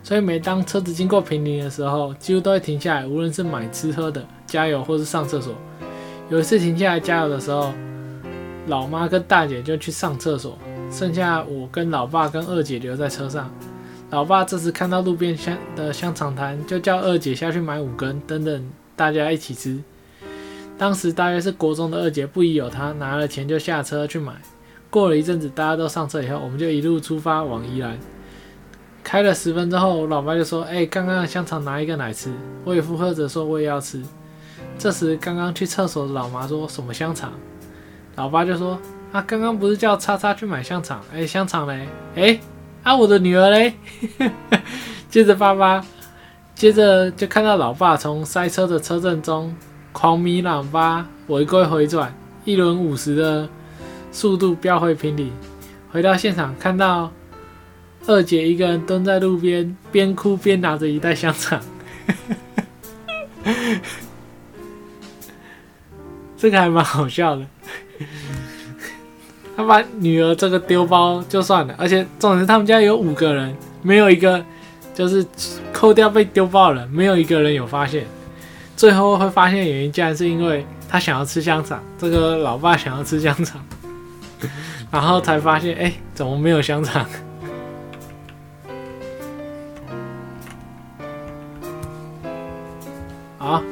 [0.02, 5.54] 所以每当车子经过平林的时候，几乎都会停下来，无论是买吃喝的、加油或是上厕所。
[6.28, 7.72] 有一次停下来加油的时候，
[8.66, 10.58] 老妈跟大姐就去上厕所，
[10.90, 13.50] 剩下我跟老爸跟二姐留在车上。
[14.10, 19.82] 老爸这时看到路边香的香肠摊，就叫二姐下去买五根，等等大家一起吃。
[20.78, 24.34] 当时大约是国中的二姐不疑有他，拿了钱就下车去买。
[24.90, 27.98] 过了一阵子，大家都上车以后，我们就一路出发往宜兰。
[29.02, 32.32] 开了十分钟后，我老爸就说：“哎，刚刚的香肠拿一个来吃。”
[32.64, 34.00] 我也附和着说：“我也要吃。”
[34.78, 37.32] 这时刚刚去厕所的老妈说什么香肠？
[38.14, 38.78] 老爸就说
[39.12, 41.02] ：“啊，刚刚不是叫叉叉去买香肠？
[41.12, 41.88] 哎，香肠嘞？
[42.14, 42.40] 哎。”
[42.86, 43.74] 啊，我的女儿嘞！
[45.10, 45.84] 接着爸爸，
[46.54, 49.52] 接着就看到老爸从塞车的车阵中
[49.90, 52.14] 狂迷喇叭，违规回转，
[52.44, 53.48] 一轮五十的
[54.12, 55.32] 速度飙回平里。
[55.90, 57.10] 回到现场，看到
[58.06, 61.60] 二姐一个人蹲在路边，边哭边拿着一袋香肠。
[66.38, 67.44] 这个还蛮好笑的。
[69.56, 74.44] 他把女儿这个丢包就算了，而且总之他们家有五个人，没有一个
[74.94, 75.24] 就是
[75.72, 78.04] 扣掉被丢包了，没有一个人有发现。
[78.76, 83.58] 最后会发现原因，竟然是因为他想要吃香肠，这个老爸想要吃香肠，
[84.90, 87.06] 然后才发现，哎，怎么没有香肠？
[93.38, 93.62] 好，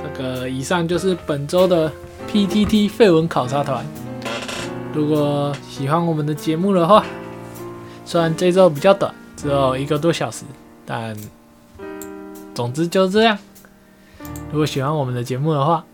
[0.00, 1.90] 这个以上就是本周的
[2.30, 3.84] PTT 废文考察团。
[4.92, 7.04] 如果喜欢我们的节目的话，
[8.04, 10.44] 虽然这周比较短，只有一个多小时，
[10.84, 11.16] 但
[12.54, 13.38] 总之就这样。
[14.50, 15.84] 如果喜欢我们的节目的话，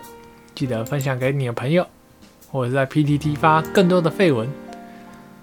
[0.54, 1.86] 记得分享给你的朋友，
[2.50, 4.48] 或者在 PTT 发更多的废文，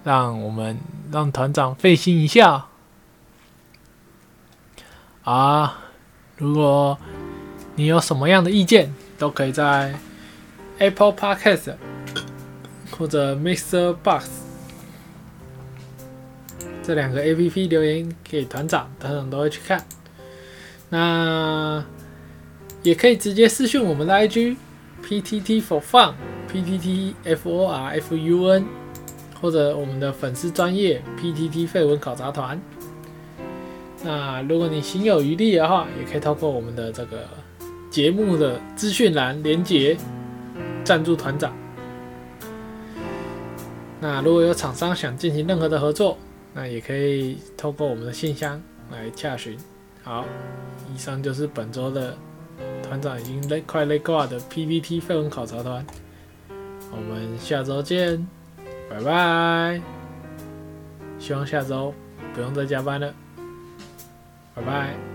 [0.02, 0.76] 让我们
[1.12, 2.66] 让团长费心一下。
[5.22, 5.78] 啊，
[6.36, 6.98] 如果
[7.76, 9.94] 你有什么样的意见，都可以在
[10.78, 11.93] Apple Podcast。
[12.96, 13.94] 或者 Mr.
[14.02, 14.28] Box
[16.82, 19.84] 这两个 A P P 留言给团长，团长都会去看。
[20.90, 21.84] 那
[22.82, 24.56] 也可以直接私讯我们的 I G
[25.02, 26.12] P T T for Fun
[26.46, 28.66] P T T F O R F U N，
[29.40, 32.60] 或者我们的粉丝专业 P T T 废文考察团。
[34.04, 37.26] 那如果你心有余力的话，也可以透过我们的这个
[37.90, 39.96] 节目的资讯栏连接
[40.84, 41.56] 赞助团长。
[44.04, 46.18] 那如果有厂商想进行任何的合作，
[46.52, 48.60] 那也可以透过我们的信箱
[48.92, 49.56] 来洽询。
[50.02, 50.26] 好，
[50.94, 52.14] 以上就是本周的
[52.82, 55.82] 团长已经累快累挂的 PPT 废文考察团，
[56.92, 58.28] 我们下周见，
[58.90, 59.80] 拜拜。
[61.18, 61.94] 希望下周
[62.34, 63.14] 不用再加班了，
[64.54, 65.13] 拜拜。